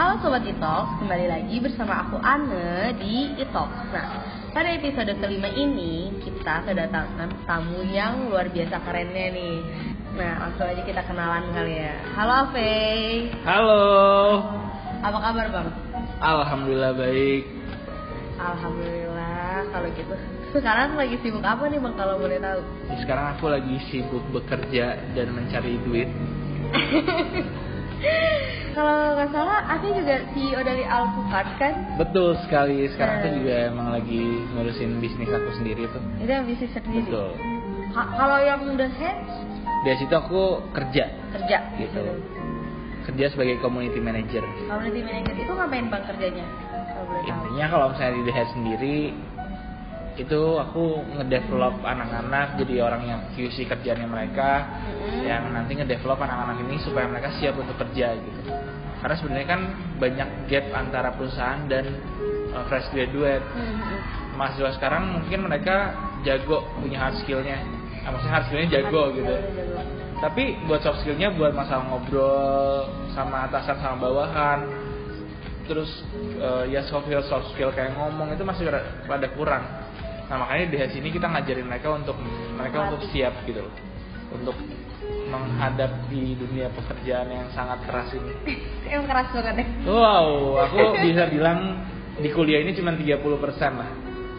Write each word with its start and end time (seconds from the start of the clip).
Halo 0.00 0.16
Sobat 0.24 0.48
Italk, 0.48 0.96
kembali 0.96 1.28
lagi 1.28 1.60
bersama 1.60 2.00
aku 2.00 2.16
Anne 2.24 2.96
di 2.96 3.36
Italk. 3.36 3.68
Nah, 3.92 4.08
pada 4.48 4.72
episode 4.72 5.12
kelima 5.20 5.52
ini 5.52 6.08
kita 6.24 6.64
kedatangan 6.64 7.28
tamu 7.44 7.84
yang 7.84 8.32
luar 8.32 8.48
biasa 8.48 8.80
kerennya 8.80 9.28
nih. 9.28 9.60
Nah, 10.16 10.40
langsung 10.40 10.72
aja 10.72 10.80
kita 10.88 11.04
kenalan 11.04 11.52
kali 11.52 11.84
ya. 11.84 12.00
Halo 12.16 12.32
Ave. 12.32 12.80
Halo. 13.44 13.84
Apa 15.04 15.18
kabar 15.20 15.46
Bang? 15.52 15.68
Alhamdulillah 16.24 16.96
baik. 16.96 17.44
Alhamdulillah 18.40 19.68
kalau 19.68 19.88
gitu. 20.00 20.16
Sekarang 20.56 20.96
lagi 20.96 21.20
sibuk 21.20 21.44
apa 21.44 21.68
nih 21.68 21.76
Bang 21.76 22.00
kalau 22.00 22.16
boleh 22.16 22.40
tahu? 22.40 22.64
Sekarang 23.04 23.36
aku 23.36 23.52
lagi 23.52 23.76
sibuk 23.92 24.24
bekerja 24.32 24.96
dan 25.12 25.28
mencari 25.36 25.76
duit. 25.84 26.08
kalau 28.70 28.94
nggak 29.14 29.30
salah, 29.30 29.58
Ave 29.68 29.88
juga 29.92 30.16
CEO 30.30 30.60
dari 30.60 30.82
Alpukat 30.82 31.46
kan? 31.56 31.72
Betul 31.96 32.38
sekali. 32.40 32.88
Sekarang 32.88 33.16
Nah. 33.16 33.22
aku 33.22 33.36
juga 33.36 33.54
emang 33.66 33.88
lagi 33.90 34.22
ngurusin 34.50 34.90
bisnis 34.98 35.28
aku 35.28 35.50
sendiri 35.54 35.84
tuh. 35.86 36.02
Itu 36.16 36.30
yang 36.30 36.44
bisnis 36.44 36.70
sendiri. 36.70 37.04
Betul. 37.04 37.30
Ha- 37.90 38.10
kalau 38.14 38.38
yang 38.38 38.60
udah 38.64 38.90
head 38.92 39.18
Dari 39.80 39.96
situ 39.96 40.12
aku 40.12 40.60
kerja, 40.70 41.08
kerja 41.32 41.58
Gitu. 41.74 42.04
kerja 43.02 43.24
sebagai 43.28 43.56
community 43.58 43.96
manager. 43.96 44.44
Community 44.68 45.00
manager 45.00 45.34
itu 45.34 45.48
ngapain 45.50 45.88
bang 45.88 46.04
kerjanya? 46.04 46.44
Kalau. 46.92 47.16
Intinya 47.24 47.66
kalau 47.66 47.86
misalnya 47.88 48.12
di 48.12 48.22
The 48.22 48.34
Head 48.34 48.48
sendiri 48.52 48.96
itu 50.18 50.40
aku 50.58 51.06
ngedevelop 51.16 51.82
anak-anak 51.86 52.58
jadi 52.58 52.82
orang 52.82 53.02
yang 53.06 53.20
QC 53.36 53.68
kerjanya 53.70 54.06
mereka 54.10 54.66
Mm-mm. 54.66 55.22
yang 55.22 55.54
nanti 55.54 55.78
ngedevelop 55.78 56.18
anak-anak 56.18 56.60
ini 56.66 56.76
supaya 56.82 57.06
mereka 57.06 57.30
siap 57.38 57.54
untuk 57.54 57.78
kerja 57.78 58.18
gitu. 58.18 58.40
Karena 59.00 59.14
sebenarnya 59.16 59.48
kan 59.48 59.60
banyak 59.96 60.28
gap 60.50 60.66
antara 60.76 61.08
perusahaan 61.14 61.64
dan 61.70 61.84
uh, 62.52 62.64
fresh 62.66 62.90
graduate. 62.90 63.44
Mm-mm. 63.54 63.98
Mahasiswa 64.34 64.76
sekarang 64.76 65.20
mungkin 65.20 65.46
mereka 65.46 65.94
jago 66.26 66.66
punya 66.80 67.00
hard 67.00 67.16
skillnya, 67.24 67.60
nah, 68.04 68.10
maksudnya 68.12 68.34
hard 68.34 68.44
skillnya 68.48 68.68
jago 68.72 69.02
gitu. 69.14 69.34
Jago. 69.36 70.00
Tapi 70.20 70.52
buat 70.68 70.84
soft 70.84 71.00
skillnya 71.00 71.32
buat 71.32 71.56
masalah 71.56 71.88
ngobrol 71.88 72.84
sama 73.16 73.48
atasan 73.48 73.80
sama 73.80 73.96
bawahan, 74.04 74.68
terus 75.64 75.88
uh, 76.44 76.68
ya 76.68 76.84
soft 76.84 77.08
skill 77.08 77.24
soft 77.24 77.56
skill 77.56 77.72
kayak 77.72 77.96
ngomong 77.96 78.36
itu 78.36 78.44
masih 78.44 78.68
rada 79.08 79.28
kurang. 79.32 79.64
Nah 80.30 80.36
makanya 80.38 80.64
di 80.70 80.78
sini 80.94 81.10
kita 81.10 81.26
ngajarin 81.26 81.66
mereka 81.66 81.90
untuk 81.90 82.14
mereka 82.54 82.86
untuk 82.86 83.02
siap 83.10 83.34
gitu 83.44 83.66
loh, 83.66 83.74
untuk 84.30 84.54
menghadapi 85.30 86.38
dunia 86.38 86.70
pekerjaan 86.70 87.28
yang 87.30 87.48
sangat 87.50 87.82
keras 87.82 88.14
ini. 88.14 88.32
Emang 88.90 89.06
keras 89.10 89.28
banget 89.34 89.54
deh. 89.62 89.68
Wow, 89.90 90.58
aku 90.62 90.78
bisa 91.06 91.26
bilang 91.26 91.82
di 92.18 92.30
kuliah 92.30 92.62
ini 92.62 92.74
cuma 92.74 92.94
30% 92.94 93.18
lah. 93.74 93.90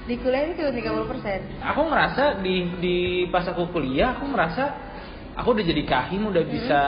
Di 0.08 0.16
kuliah 0.16 0.48
ini 0.48 0.54
cuma 0.56 0.72
30 0.72 1.12
persen. 1.12 1.40
Aku 1.60 1.82
merasa 1.88 2.40
di 2.40 2.56
di 2.80 2.98
pas 3.28 3.44
aku 3.48 3.68
kuliah 3.72 4.16
aku 4.16 4.32
merasa 4.32 4.72
aku 5.36 5.56
udah 5.56 5.66
jadi 5.68 5.84
kahim 5.84 6.28
udah 6.28 6.44
bisa 6.44 6.80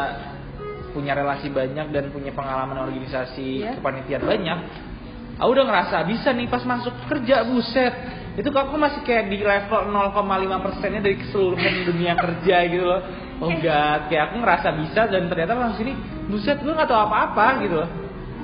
punya 0.93 1.17
relasi 1.17 1.49
banyak 1.49 1.89
dan 1.89 2.07
punya 2.13 2.31
pengalaman 2.31 2.87
organisasi 2.87 3.65
Iya. 3.67 3.71
kepanitiaan 3.81 4.23
banyak. 4.23 4.59
Aku 5.41 5.49
udah 5.49 5.65
ngerasa 5.65 6.05
bisa 6.05 6.29
nih 6.31 6.47
pas 6.47 6.61
masuk 6.63 6.93
kerja 7.09 7.43
buset. 7.43 8.22
Itu 8.33 8.49
kok 8.49 8.65
aku 8.65 8.81
masih 8.81 9.05
kayak 9.05 9.29
di 9.29 9.45
level 9.45 9.93
0,5 9.93 10.65
persennya 10.65 11.01
dari 11.05 11.17
keseluruhan 11.21 11.73
dunia 11.85 12.13
kerja 12.23 12.55
gitu 12.65 12.85
loh. 12.85 13.01
Oh 13.41 13.51
god, 13.53 14.01
kayak 14.09 14.23
aku 14.31 14.35
ngerasa 14.41 14.67
bisa 14.73 15.01
dan 15.05 15.29
ternyata 15.29 15.53
pas 15.53 15.75
sini 15.77 15.93
buset 16.25 16.57
gue 16.57 16.73
nggak 16.73 16.89
tahu 16.89 16.97
apa-apa 16.97 17.45
gitu 17.61 17.75
loh. 17.77 17.89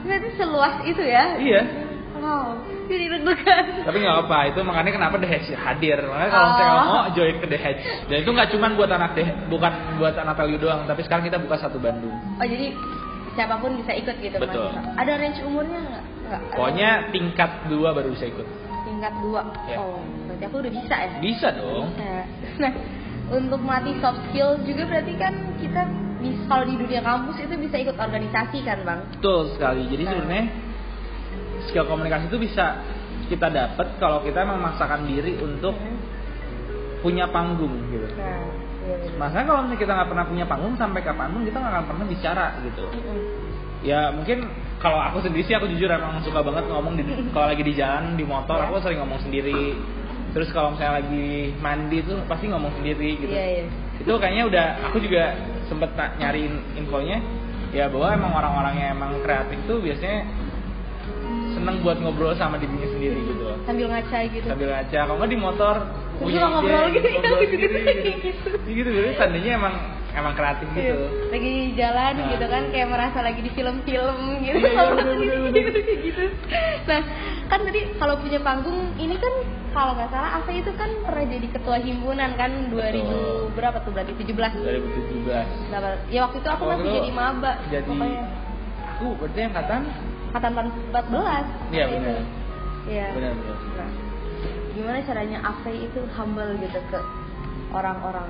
Berarti 0.05 0.29
seluas 0.37 0.75
itu 0.85 1.01
ya? 1.01 1.25
Iya. 1.41 1.61
Wow. 2.19 2.61
Jadi 2.89 3.05
deg-degan. 3.05 3.65
Tapi 3.85 3.97
nggak 4.01 4.17
apa, 4.27 4.37
itu 4.49 4.59
makanya 4.65 4.91
kenapa 4.91 5.15
The 5.21 5.29
Hedge 5.29 5.49
hadir. 5.53 5.97
Makanya 6.03 6.31
kalau 6.33 6.47
Oh. 6.49 6.55
saya 6.57 6.71
mau 6.83 6.99
join 7.13 7.35
ke 7.37 7.47
The 7.47 7.59
Hedge. 7.61 7.81
Dan 8.09 8.17
itu 8.25 8.29
nggak 8.33 8.49
cuma 8.51 8.65
buat 8.73 8.91
anak 8.91 9.11
The, 9.13 9.23
bukan 9.47 9.71
buat 10.01 10.13
anak 10.17 10.35
Telio 10.35 10.57
doang, 10.57 10.83
tapi 10.85 11.01
sekarang 11.05 11.23
kita 11.25 11.37
buka 11.37 11.55
satu 11.57 11.77
Bandung. 11.77 12.11
Oh 12.11 12.45
jadi 12.45 12.73
siapa 13.33 13.55
pun 13.61 13.77
bisa 13.77 13.93
ikut 13.93 14.15
gitu 14.19 14.35
Betul. 14.35 14.73
Ada 14.97 15.11
range 15.15 15.39
umurnya 15.47 15.79
nggak? 15.79 16.03
Pokoknya 16.53 16.89
tingkat 17.09 17.51
dua 17.71 17.89
baru 17.93 18.09
bisa 18.13 18.25
ikut. 18.27 18.45
Tingkat 18.99 19.15
dua. 19.23 19.41
Ya. 19.63 19.79
Oh, 19.79 20.03
berarti 20.27 20.43
aku 20.43 20.55
udah 20.59 20.73
bisa 20.75 20.95
ya? 20.99 21.11
Bisa 21.23 21.47
dong. 21.55 21.87
Bisa. 21.95 22.11
Nah, 22.59 22.73
untuk 23.31 23.59
melatih 23.63 23.95
soft 24.03 24.19
skill 24.27 24.59
juga 24.67 24.83
berarti 24.91 25.13
kan 25.15 25.33
kita 25.63 25.81
bisa 26.19 26.43
kalau 26.51 26.67
di 26.67 26.75
dunia 26.75 26.99
kampus 26.99 27.39
itu 27.39 27.55
bisa 27.55 27.79
ikut 27.79 27.95
organisasi 27.95 28.57
kan 28.67 28.83
bang? 28.83 28.99
Betul 29.15 29.55
sekali. 29.55 29.87
Jadi 29.87 30.03
Nah. 30.03 30.11
sebenarnya 30.11 30.45
skill 31.71 31.87
komunikasi 31.87 32.27
itu 32.27 32.39
bisa 32.43 32.83
kita 33.31 33.47
dapat 33.47 33.87
kalau 34.03 34.19
kita 34.27 34.43
memaksakan 34.43 35.07
diri 35.07 35.39
untuk 35.39 35.79
punya 36.99 37.31
panggung 37.31 37.71
gitu. 37.87 38.11
Nah, 38.19 38.43
iya. 38.83 39.15
Masalahnya 39.15 39.47
kalau 39.47 39.59
misalnya 39.63 39.79
kita 39.79 39.91
nggak 39.95 40.09
pernah 40.11 40.25
punya 40.27 40.45
panggung 40.49 40.75
sampai 40.75 40.99
kapan 40.99 41.31
pun 41.31 41.47
kita 41.47 41.55
nggak 41.55 41.71
akan 41.71 41.85
pernah 41.87 42.05
bicara 42.11 42.45
gitu. 42.67 42.83
Mm-mm. 42.91 43.48
Ya 43.79 44.11
mungkin 44.11 44.43
kalau 44.83 44.99
aku 44.99 45.23
sendiri 45.23 45.47
sih 45.47 45.55
aku 45.55 45.67
jujur 45.71 45.87
emang 45.87 46.19
suka 46.23 46.43
banget 46.43 46.67
ngomong 46.67 46.99
di 46.99 47.03
kalau 47.31 47.47
lagi 47.51 47.63
di 47.63 47.73
jalan 47.75 48.15
di 48.19 48.23
motor 48.27 48.59
aku 48.59 48.83
sering 48.83 48.99
ngomong 49.03 49.19
sendiri. 49.23 49.75
Terus 50.29 50.53
kalau 50.53 50.75
misalnya 50.75 51.01
lagi 51.01 51.55
mandi 51.57 52.05
tuh 52.05 52.21
pasti 52.27 52.51
ngomong 52.51 52.75
sendiri 52.75 53.17
gitu. 53.17 53.31
Iya 53.31 53.45
iya. 53.59 53.65
Itu 53.99 54.13
kayaknya 54.19 54.43
udah 54.47 54.65
aku 54.91 54.97
juga 55.03 55.35
sempet 55.67 55.89
nyariin 55.95 56.79
infonya 56.79 57.17
ya 57.69 57.85
bahwa 57.87 58.07
emang 58.13 58.31
orang-orang 58.33 58.73
yang 58.81 58.89
emang 58.97 59.11
kreatif 59.21 59.57
tuh 59.69 59.77
biasanya 59.81 60.25
seneng 61.53 61.81
buat 61.83 61.97
ngobrol 61.99 62.33
sama 62.37 62.55
dirinya 62.55 62.87
sendiri 62.87 63.19
gitu 63.19 63.41
loh. 63.43 63.57
Sambil 63.67 63.91
ngaca 63.91 64.17
gitu. 64.31 64.47
Sambil 64.47 64.69
ngaca, 64.71 64.99
kalau 65.05 65.17
nggak 65.19 65.31
di 65.31 65.39
motor 65.39 65.75
Suka 66.19 66.47
ngobrol 66.51 66.83
ide, 66.91 66.95
gitu, 66.99 67.07
ngobrol 67.15 67.39
iya, 67.43 67.47
gitu, 67.47 67.55
sendiri 67.55 67.79
gitu. 67.79 68.11
gitu. 68.27 68.49
Gitu, 68.67 68.89
jadi 68.91 69.09
tandanya 69.15 69.51
emang 69.55 69.75
emang 70.19 70.33
kreatif 70.33 70.67
Iya. 70.69 70.77
gitu. 70.77 70.95
Lagi 71.29 71.53
jalan 71.73 72.13
Nah. 72.13 72.27
gitu 72.29 72.45
kan 72.45 72.63
kayak 72.69 72.87
merasa 72.87 73.19
lagi 73.19 73.39
di 73.39 73.51
film-film 73.51 74.17
gitu. 74.39 74.59
Iya, 74.59 74.69
iya, 74.69 74.83
bener, 74.93 75.39
bener, 75.47 75.63
gitu. 76.05 76.23
Nah, 76.85 77.01
kan 77.47 77.59
tadi 77.63 77.79
kalau 77.95 78.15
punya 78.17 78.39
panggung 78.39 78.79
ini 78.95 79.15
kan 79.15 79.33
kalau 79.69 79.93
nggak 79.93 80.09
salah 80.09 80.31
Asa 80.37 80.51
itu 80.51 80.71
kan 80.73 80.89
pernah 81.01 81.25
jadi 81.25 81.47
ketua 81.47 81.77
himpunan 81.77 82.29
kan 82.33 82.51
2000 82.67 83.05
Betul. 83.05 83.53
berapa 83.53 83.77
tuh 83.81 83.91
berarti 83.91 84.13
17. 84.13 84.51
2017. 84.57 85.45
Berapa? 85.69 85.87
Ya 86.09 86.19
waktu 86.23 86.37
itu 86.37 86.49
aku 86.49 86.63
Waktu 86.65 86.73
masih 86.75 86.85
itu 86.85 86.97
jadi 86.99 87.11
maba. 87.13 87.51
Jadi 87.69 87.85
Pokoknya 87.85 88.21
aku 88.89 89.05
berarti 89.15 89.39
angkatan 89.45 89.81
angkatan 90.29 90.51
14. 90.91 91.45
Iya, 91.69 91.85
benar. 91.87 92.19
Iya. 92.85 93.05
benar 93.13 93.31
benar. 93.33 93.57
Nah, 93.77 93.89
gimana 94.73 94.97
caranya 95.03 95.37
Ave 95.43 95.71
itu 95.75 95.99
humble 96.13 96.51
gitu 96.57 96.79
ke 96.89 96.99
orang-orang? 97.69 98.29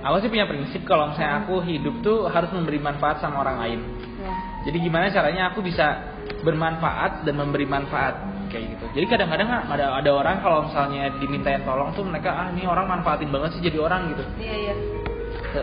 Aku 0.00 0.16
sih 0.24 0.32
punya 0.32 0.48
prinsip 0.48 0.82
kalau 0.88 1.12
misalnya 1.12 1.44
aku 1.44 1.60
hidup 1.60 2.00
tuh 2.00 2.24
harus 2.32 2.48
memberi 2.56 2.80
manfaat 2.80 3.20
sama 3.20 3.44
orang 3.44 3.56
lain. 3.60 3.80
Ya. 4.20 4.34
Jadi 4.68 4.76
gimana 4.80 5.12
caranya 5.12 5.52
aku 5.52 5.60
bisa 5.60 6.16
bermanfaat 6.40 7.28
dan 7.28 7.34
memberi 7.36 7.68
manfaat 7.68 8.16
kayak 8.48 8.76
gitu. 8.76 8.84
Jadi 8.96 9.06
kadang-kadang 9.06 9.48
ada 9.68 9.86
ada 10.00 10.10
orang 10.10 10.40
kalau 10.40 10.68
misalnya 10.68 11.12
dimintain 11.20 11.62
tolong 11.62 11.92
tuh 11.92 12.04
mereka 12.04 12.32
ah 12.32 12.48
ini 12.48 12.64
orang 12.64 12.88
manfaatin 12.88 13.28
banget 13.28 13.56
sih 13.56 13.62
jadi 13.62 13.78
orang 13.80 14.16
gitu. 14.16 14.24
Iya, 14.40 14.56
iya. 14.56 14.74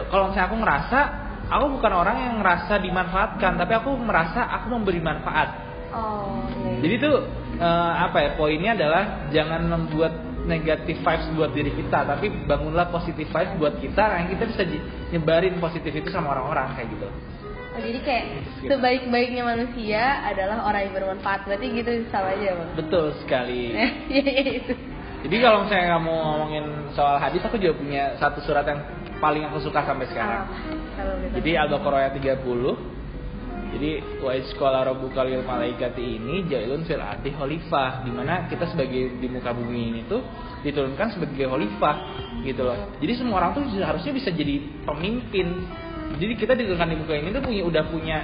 Kalau 0.08 0.30
misalnya 0.30 0.48
aku 0.54 0.58
ngerasa 0.62 1.00
aku 1.48 1.66
bukan 1.80 1.94
orang 1.96 2.18
yang 2.22 2.36
ngerasa 2.44 2.74
dimanfaatkan, 2.84 3.52
tapi 3.58 3.74
aku 3.74 3.92
merasa 3.98 4.46
aku 4.54 4.70
memberi 4.70 5.02
manfaat. 5.02 5.50
Oh, 5.92 6.46
iya. 6.62 6.78
iya. 6.78 6.82
Jadi 6.86 6.96
tuh 7.02 7.16
eh, 7.58 7.94
apa 8.06 8.18
ya 8.22 8.30
poinnya 8.38 8.72
adalah 8.78 9.04
jangan 9.34 9.62
membuat 9.66 10.14
negatif 10.48 11.04
vibes 11.04 11.28
buat 11.36 11.52
diri 11.52 11.76
kita, 11.76 12.08
tapi 12.08 12.32
bangunlah 12.48 12.88
positif 12.90 13.28
vibes 13.28 13.54
buat 13.60 13.76
kita, 13.78 14.04
yang 14.18 14.28
kita 14.32 14.44
bisa 14.48 14.64
nyebarin 15.12 15.60
positif 15.60 15.92
itu 15.92 16.10
sama 16.10 16.34
orang-orang 16.34 16.74
kayak 16.80 16.90
gitu. 16.96 17.08
Oh, 17.78 17.80
jadi 17.84 18.00
kayak 18.02 18.24
Gitu. 18.58 18.74
sebaik-baiknya 18.74 19.44
manusia 19.46 20.02
adalah 20.26 20.66
orang 20.66 20.90
yang 20.90 20.94
bermanfaat. 20.98 21.46
Berarti 21.46 21.66
gitu 21.78 21.92
sama 22.10 22.34
aja, 22.34 22.58
Bang. 22.58 22.70
Betul 22.74 23.14
sekali. 23.22 23.78
Iya, 24.10 24.24
iya 24.26 24.52
itu. 24.66 24.74
Jadi 25.18 25.36
kalau 25.44 25.66
misalnya 25.68 26.00
kamu 26.00 26.14
ngomongin 26.14 26.66
soal 26.98 27.22
hadis, 27.22 27.44
aku 27.46 27.62
juga 27.62 27.78
punya 27.78 28.04
satu 28.18 28.42
surat 28.42 28.66
yang 28.66 28.82
paling 29.22 29.46
aku 29.46 29.62
suka 29.62 29.86
sampai 29.86 30.10
sekarang. 30.10 30.46
Ah, 30.46 30.74
kalau 30.98 31.14
gitu. 31.22 31.34
Jadi 31.38 31.52
Al-Baqarah 31.54 32.00
ayat 32.10 32.14
30 32.18 32.97
jadi 33.78 33.92
wa 34.26 34.34
sekolah 34.34 34.90
rabbuka 34.90 35.22
lil 35.22 35.46
malaikati 35.46 36.02
ini 36.02 36.50
jailun 36.50 36.82
fil 36.90 36.98
ardi 36.98 37.30
khalifah 37.30 38.02
di 38.02 38.12
mana 38.12 38.50
kita 38.50 38.66
sebagai 38.74 39.22
di 39.22 39.28
muka 39.30 39.54
bumi 39.54 39.94
ini 39.94 40.02
tuh 40.10 40.26
diturunkan 40.66 41.14
sebagai 41.14 41.46
khalifah 41.46 41.96
gitu 42.42 42.66
loh. 42.66 42.98
Jadi 42.98 43.14
semua 43.14 43.46
orang 43.46 43.54
tuh 43.54 43.64
harusnya 43.78 44.12
bisa 44.18 44.34
jadi 44.34 44.66
pemimpin. 44.82 45.48
Jadi 46.18 46.34
kita 46.34 46.58
diturunkan 46.58 46.90
di 46.90 46.98
muka 46.98 47.14
ini 47.14 47.30
tuh 47.30 47.44
punya 47.46 47.64
udah 47.70 47.84
punya 47.94 48.18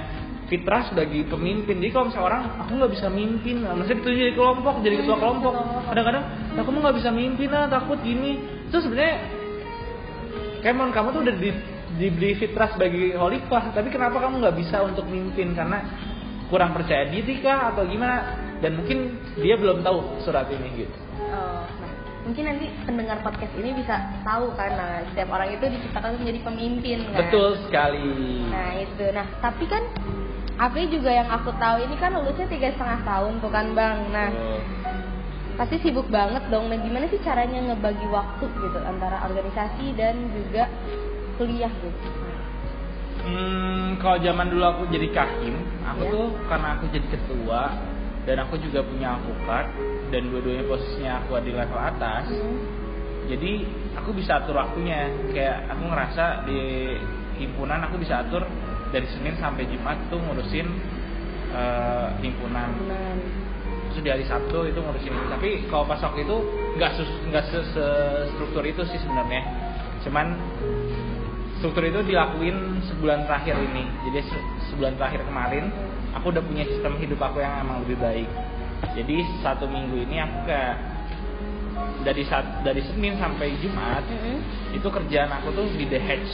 fitrah 0.50 0.82
sebagai 0.90 1.22
pemimpin. 1.30 1.78
Jadi 1.78 1.90
kalau 1.94 2.10
misalnya 2.10 2.26
orang 2.26 2.42
aku 2.66 2.70
nggak 2.74 2.92
bisa 2.92 3.06
mimpin, 3.06 3.56
maksudnya 3.62 4.02
itu 4.02 4.10
jadi 4.10 4.32
kelompok, 4.34 4.74
jadi 4.82 4.94
ketua 5.06 5.16
kelompok. 5.22 5.54
Kadang-kadang 5.86 6.24
aku 6.58 6.68
mah 6.74 6.80
nggak 6.90 6.96
bisa 6.98 7.10
mimpin 7.14 7.48
lah, 7.48 7.70
takut 7.70 8.02
gini. 8.02 8.42
Itu 8.68 8.82
sebenarnya 8.82 9.44
Kemon 10.64 10.96
kamu 10.96 11.12
tuh 11.12 11.20
udah 11.28 11.36
di, 11.36 11.52
diberi 11.94 12.34
fitrah 12.38 12.74
sebagai 12.74 13.14
khalifah, 13.14 13.70
tapi 13.70 13.88
kenapa 13.90 14.18
kamu 14.18 14.42
nggak 14.42 14.56
bisa 14.58 14.82
untuk 14.82 15.06
mimpin? 15.06 15.54
Karena 15.54 15.82
kurang 16.48 16.76
percaya 16.76 17.08
diri 17.08 17.40
kah 17.40 17.72
atau 17.72 17.82
gimana 17.88 18.36
dan 18.60 18.78
mungkin 18.78 19.18
dia 19.40 19.56
belum 19.56 19.82
tahu 19.82 20.22
surat 20.24 20.48
ini 20.52 20.86
gitu 20.86 20.96
Oh, 21.34 21.66
nah, 21.66 21.92
mungkin 22.26 22.44
nanti 22.46 22.66
pendengar 22.86 23.18
podcast 23.26 23.54
ini 23.58 23.74
bisa 23.74 23.96
tahu 24.22 24.54
nah, 24.54 25.02
setiap 25.10 25.34
orang 25.34 25.50
itu 25.50 25.66
diciptakan 25.66 26.20
menjadi 26.20 26.40
pemimpin 26.46 26.98
kan. 27.10 27.26
betul 27.26 27.58
sekali 27.66 28.44
Nah 28.50 28.70
itu, 28.78 29.04
nah 29.10 29.26
tapi 29.42 29.64
kan 29.66 29.82
Apri 30.54 30.86
juga 30.86 31.10
yang 31.10 31.26
aku 31.26 31.50
tahu 31.58 31.82
ini 31.82 31.98
kan 31.98 32.14
lulusnya 32.14 32.46
tiga 32.46 32.70
setengah 32.70 33.02
tahun 33.02 33.42
tuh 33.42 33.50
kan 33.50 33.74
bang. 33.74 33.98
Nah 34.14 34.30
pasti 35.58 35.82
sibuk 35.82 36.06
banget 36.06 36.46
dong. 36.46 36.70
Nah 36.70 36.78
gimana 36.78 37.10
sih 37.10 37.18
caranya 37.26 37.58
ngebagi 37.74 38.06
waktu 38.06 38.46
gitu 38.46 38.78
antara 38.86 39.26
organisasi 39.26 39.98
dan 39.98 40.14
juga 40.30 40.70
kuliah 41.36 41.72
gitu? 41.82 42.08
Hmm, 43.24 43.96
kalau 44.04 44.20
zaman 44.20 44.52
dulu 44.52 44.64
aku 44.68 44.82
jadi 44.92 45.08
kahim, 45.08 45.56
aku 45.80 46.02
Ya. 46.04 46.12
tuh 46.12 46.26
karena 46.44 46.68
aku 46.76 46.84
jadi 46.92 47.06
ketua 47.08 47.62
dan 48.28 48.36
aku 48.44 48.60
juga 48.60 48.84
punya 48.84 49.16
alpukat 49.16 49.66
dan 50.12 50.28
dua-duanya 50.28 50.64
posisinya 50.68 51.12
aku 51.24 51.40
di 51.40 51.52
level 51.56 51.80
atas. 51.80 52.28
Hmm. 52.28 52.58
Jadi 53.24 53.64
aku 53.96 54.12
bisa 54.12 54.44
atur 54.44 54.60
waktunya. 54.60 55.08
Kayak 55.32 55.72
aku 55.72 55.82
ngerasa 55.88 56.24
di 56.44 56.60
himpunan 57.40 57.80
aku 57.88 57.96
bisa 57.96 58.20
atur 58.20 58.44
dari 58.92 59.08
Senin 59.08 59.40
sampai 59.40 59.64
Jumat 59.72 59.96
tuh 60.12 60.20
ngurusin 60.20 60.68
eh, 61.56 62.08
himpunan. 62.20 62.68
Terus 63.94 64.02
di 64.04 64.10
hari 64.12 64.24
Sabtu 64.28 64.68
itu 64.68 64.76
ngurusin. 64.76 65.16
Tapi 65.32 65.64
kalau 65.72 65.88
pas 65.88 65.96
waktu 66.04 66.28
itu 66.28 66.36
nggak 66.76 66.92
nggak 67.32 67.44
se- 67.48 67.68
se- 67.72 68.24
struktur 68.36 68.60
itu 68.68 68.84
sih 68.92 69.00
sebenarnya. 69.00 69.40
Cuman 70.04 70.36
struktur 71.64 71.88
itu 71.88 72.04
dilakuin 72.04 72.84
sebulan 72.84 73.24
terakhir 73.24 73.56
ini. 73.56 73.88
Jadi 74.04 74.20
se- 74.28 74.46
sebulan 74.68 75.00
terakhir 75.00 75.24
kemarin 75.24 75.72
aku 76.12 76.28
udah 76.28 76.44
punya 76.44 76.68
sistem 76.68 77.00
hidup 77.00 77.16
aku 77.24 77.40
yang 77.40 77.64
emang 77.64 77.80
lebih 77.88 77.96
baik. 78.04 78.28
Jadi 78.92 79.24
satu 79.40 79.64
minggu 79.64 79.96
ini 79.96 80.20
aku 80.20 80.44
kayak 80.44 80.76
dari 82.04 82.20
saat 82.28 82.60
dari 82.60 82.84
Senin 82.84 83.16
sampai 83.16 83.56
Jumat 83.64 84.04
Mm-mm. 84.04 84.76
itu 84.76 84.84
kerjaan 84.84 85.32
aku 85.40 85.56
tuh 85.56 85.64
di 85.72 85.88
The 85.88 85.96
Hedge 85.96 86.32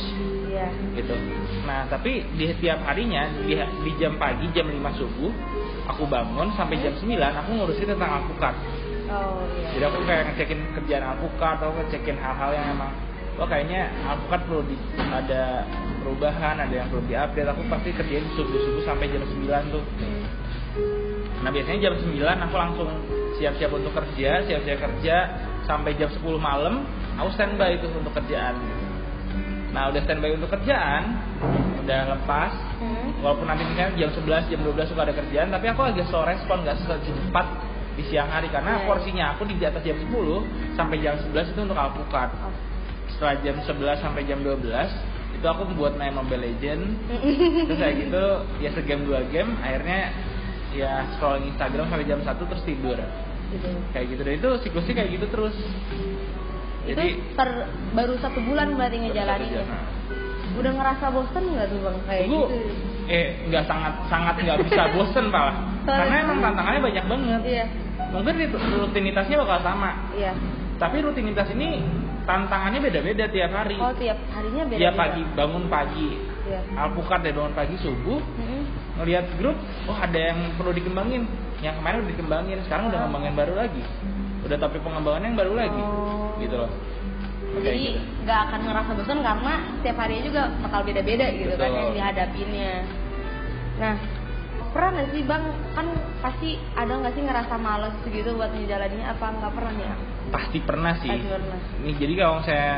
Iya. 0.50 0.66
gitu. 0.98 1.14
Nah 1.62 1.86
tapi 1.86 2.26
di 2.34 2.50
tiap 2.58 2.82
harinya 2.90 3.30
di, 3.46 3.54
di 3.54 3.90
jam 4.02 4.18
pagi 4.18 4.50
jam 4.50 4.66
5 4.66 4.98
subuh 4.98 5.30
aku 5.94 6.10
bangun 6.10 6.50
sampai 6.58 6.74
jam 6.82 6.90
9 6.98 7.06
aku 7.14 7.50
ngurusin 7.54 7.86
tentang 7.86 8.18
alpukat. 8.18 8.58
Oh 9.14 9.46
iya. 9.54 9.78
Jadi 9.78 9.84
aku 9.94 9.98
kayak 10.02 10.22
ngecekin 10.34 10.58
kerjaan 10.74 11.04
alpukat 11.14 11.62
atau 11.62 11.70
ngecekin 11.78 12.18
hal-hal 12.18 12.50
yang 12.50 12.66
emang 12.74 12.90
oh 13.40 13.48
kayaknya 13.48 13.88
alpukat 14.04 14.40
perlu 14.44 14.62
di, 14.68 14.76
ada 15.00 15.64
perubahan, 16.04 16.60
ada 16.60 16.74
yang 16.74 16.86
perlu 16.92 17.02
diupdate. 17.08 17.48
Aku 17.48 17.62
pasti 17.72 17.88
kerjain 17.96 18.24
subuh-subuh 18.36 18.84
sampai 18.84 19.08
jam 19.08 19.24
9 19.24 19.72
tuh. 19.72 19.84
Hmm. 20.00 20.22
Nah 21.40 21.50
biasanya 21.50 21.88
jam 21.88 21.94
9 21.96 22.20
aku 22.20 22.56
langsung 22.60 22.88
siap-siap 23.40 23.72
untuk 23.72 23.96
kerja, 23.96 24.44
siap-siap 24.44 24.78
kerja 24.78 25.16
sampai 25.64 25.96
jam 25.96 26.12
10 26.12 26.20
malam 26.36 26.84
aku 27.16 27.32
standby 27.32 27.80
itu 27.80 27.88
untuk 27.96 28.12
kerjaan. 28.12 28.60
Nah 29.72 29.88
udah 29.88 30.00
standby 30.04 30.36
untuk 30.36 30.52
kerjaan, 30.52 31.16
udah 31.80 32.00
lepas. 32.18 32.52
Hmm. 32.76 33.24
Walaupun 33.24 33.48
nanti 33.48 33.64
misalnya 33.64 33.96
jam 33.96 34.10
11, 34.12 34.52
jam 34.52 34.60
12 34.64 34.88
suka 34.92 35.00
ada 35.08 35.14
kerjaan, 35.16 35.48
tapi 35.48 35.66
aku 35.72 35.80
agak 35.84 36.08
slow 36.12 36.24
respon, 36.28 36.64
gak 36.64 36.76
secepat 36.80 37.46
di 37.98 38.02
siang 38.08 38.30
hari 38.30 38.48
karena 38.48 38.80
Iya. 38.80 38.86
porsinya 38.86 39.24
aku 39.36 39.44
di 39.44 39.60
atas 39.60 39.82
jam 39.84 39.98
10 39.98 40.46
sampai 40.78 41.02
jam 41.04 41.18
11 41.20 41.52
itu 41.52 41.60
untuk 41.60 41.76
alpukat. 41.76 42.32
Oh. 42.40 42.49
Setelah 43.20 43.36
jam 43.38 43.56
11 43.60 44.00
sampai 44.00 44.24
jam 44.24 44.40
12 44.40 44.64
itu 45.30 45.44
aku 45.44 45.62
membuat 45.66 45.92
main 45.94 46.10
Mobile 46.10 46.40
Legend 46.42 46.82
terus 47.68 47.78
kayak 47.78 47.96
gitu 47.98 48.24
ya 48.58 48.72
segame 48.72 49.04
dua 49.04 49.20
game 49.26 49.56
akhirnya 49.56 50.08
ya 50.70 51.04
scrolling 51.12 51.48
Instagram 51.48 51.84
sampai 51.86 52.04
jam 52.04 52.18
1 52.18 52.26
terus 52.40 52.64
tidur 52.64 52.96
Gitu. 53.50 53.66
kayak 53.90 54.06
gitu 54.08 54.20
dan 54.22 54.34
itu 54.36 54.48
siklusnya 54.62 54.94
kayak 54.94 55.10
gitu 55.12 55.26
terus 55.28 55.56
itu 56.86 57.02
per 57.34 57.50
baru 57.92 58.14
satu 58.16 58.38
bulan 58.40 58.72
berarti 58.72 58.96
ngejalaninnya. 59.00 59.62
Nah, 59.64 59.84
Udah 60.50 60.70
ngerasa 60.70 61.04
bosen 61.10 61.44
nggak 61.50 61.66
tuh 61.66 61.78
bang 61.78 61.96
kayak 62.06 62.22
Tunggu. 62.24 62.46
gitu? 62.46 62.56
eh 63.06 63.26
nggak 63.46 63.64
sangat 63.66 63.94
sangat 64.06 64.34
nggak 64.38 64.58
bisa 64.64 64.82
bosen 64.90 65.24
malah 65.28 65.56
karena 65.86 66.14
emang 66.22 66.38
tantangannya 66.46 66.80
banyak 66.80 67.04
banget 67.04 67.40
Iya. 67.42 67.64
mungkin 68.10 68.34
rit- 68.38 68.54
rutinitasnya 68.54 69.36
bakal 69.38 69.58
sama 69.62 69.90
Iya. 70.14 70.32
tapi 70.78 70.96
rutinitas 71.02 71.50
ini 71.50 71.82
tantangannya 72.24 72.80
beda-beda 72.80 73.24
tiap 73.26 73.50
hari 73.52 73.76
Oh 73.76 73.92
tiap 73.94 74.18
harinya 74.30 74.62
beda. 74.64 74.78
tiap 74.78 74.94
pagi 74.94 75.22
bangun 75.32 75.64
pagi 75.66 76.10
Iya. 76.40 76.60
alpukat 76.74 77.20
ya 77.22 77.32
bangun 77.32 77.54
pagi 77.54 77.76
subuh 77.78 78.18
Mm-mm. 78.18 78.62
ngelihat 78.98 79.26
grup 79.36 79.54
oh 79.86 79.94
ada 79.94 80.18
yang 80.18 80.38
perlu 80.56 80.72
dikembangin 80.72 81.22
yang 81.60 81.76
kemarin 81.76 82.02
udah 82.02 82.10
dikembangin 82.10 82.58
sekarang 82.64 82.88
udah 82.88 82.98
ngembangin 83.04 83.34
baru 83.34 83.54
lagi 83.56 83.82
udah 84.40 84.56
topik 84.56 84.80
pengembangannya 84.80 85.26
yang 85.28 85.38
baru 85.38 85.52
lagi 85.54 85.82
Oh. 85.82 86.34
gitu 86.38 86.56
loh 86.56 86.72
Kayak 87.50 87.66
Jadi 87.66 87.82
gitu. 87.84 88.00
nggak 88.22 88.38
akan 88.46 88.60
ngerasa 88.62 88.90
bosan 88.94 89.18
karena 89.20 89.52
setiap 89.74 89.96
harinya 89.98 90.22
juga 90.24 90.42
bakal 90.62 90.80
beda-beda 90.80 91.26
gitu 91.28 91.50
kan 91.52 91.66
Betul. 91.66 91.76
yang 91.76 91.90
dihadapinnya. 91.92 92.72
Nah, 93.74 93.94
pernah 94.70 94.90
nggak 94.92 95.08
sih 95.10 95.22
bang 95.22 95.44
kan 95.72 95.86
pasti 96.20 96.50
ada 96.72 96.92
nggak 96.94 97.12
sih 97.12 97.22
ngerasa 97.22 97.54
males 97.56 97.94
gitu 98.04 98.30
buat 98.34 98.50
ngejalaninnya 98.50 99.06
apa 99.10 99.26
nggak 99.32 99.52
pernah 99.52 99.74
ya? 99.74 99.94
pasti 100.30 100.58
pernah 100.60 100.92
sih 100.96 101.10
Pasti 101.10 101.26
pernah. 101.26 101.58
nih 101.80 101.94
jadi 101.96 102.12
kalau 102.16 102.38
saya 102.40 102.70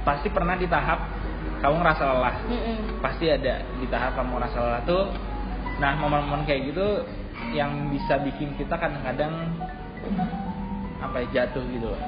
pasti 0.00 0.28
pernah 0.30 0.54
di 0.54 0.66
tahap 0.66 1.00
kamu 1.60 1.74
ngerasa 1.76 2.02
lelah 2.06 2.36
Mm-mm. 2.46 2.76
pasti 3.00 3.26
ada 3.26 3.54
di 3.74 3.86
tahap 3.86 4.12
kamu 4.14 4.38
ngerasa 4.38 4.56
lelah 4.58 4.82
tuh 4.84 5.04
nah 5.76 5.92
momen-momen 5.96 6.44
kayak 6.44 6.70
gitu 6.70 6.88
yang 7.50 7.90
bisa 7.90 8.20
bikin 8.20 8.54
kita 8.54 8.76
kadang-kadang 8.76 9.32
apa 11.00 11.16
ya 11.20 11.44
jatuh 11.44 11.64
gitu 11.66 11.88
loh 11.88 12.02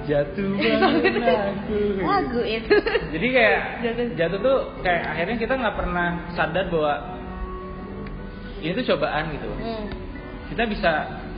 jatuh 0.00 0.48
banget 0.58 1.22
aku 1.22 1.78
Lagu 2.10 2.40
itu. 2.42 2.74
jadi 3.14 3.26
kayak 3.30 3.58
Jatuh. 3.84 4.06
jatuh 4.16 4.38
tuh 4.40 4.58
kayak 4.82 5.02
akhirnya 5.06 5.36
kita 5.38 5.54
nggak 5.54 5.76
pernah 5.76 6.06
sadar 6.34 6.66
bahwa 6.66 6.94
ini 8.60 8.72
tuh 8.74 8.84
cobaan 8.86 9.32
gitu 9.32 9.48
Hmm. 9.50 9.84
kita 10.48 10.62
bisa 10.66 10.90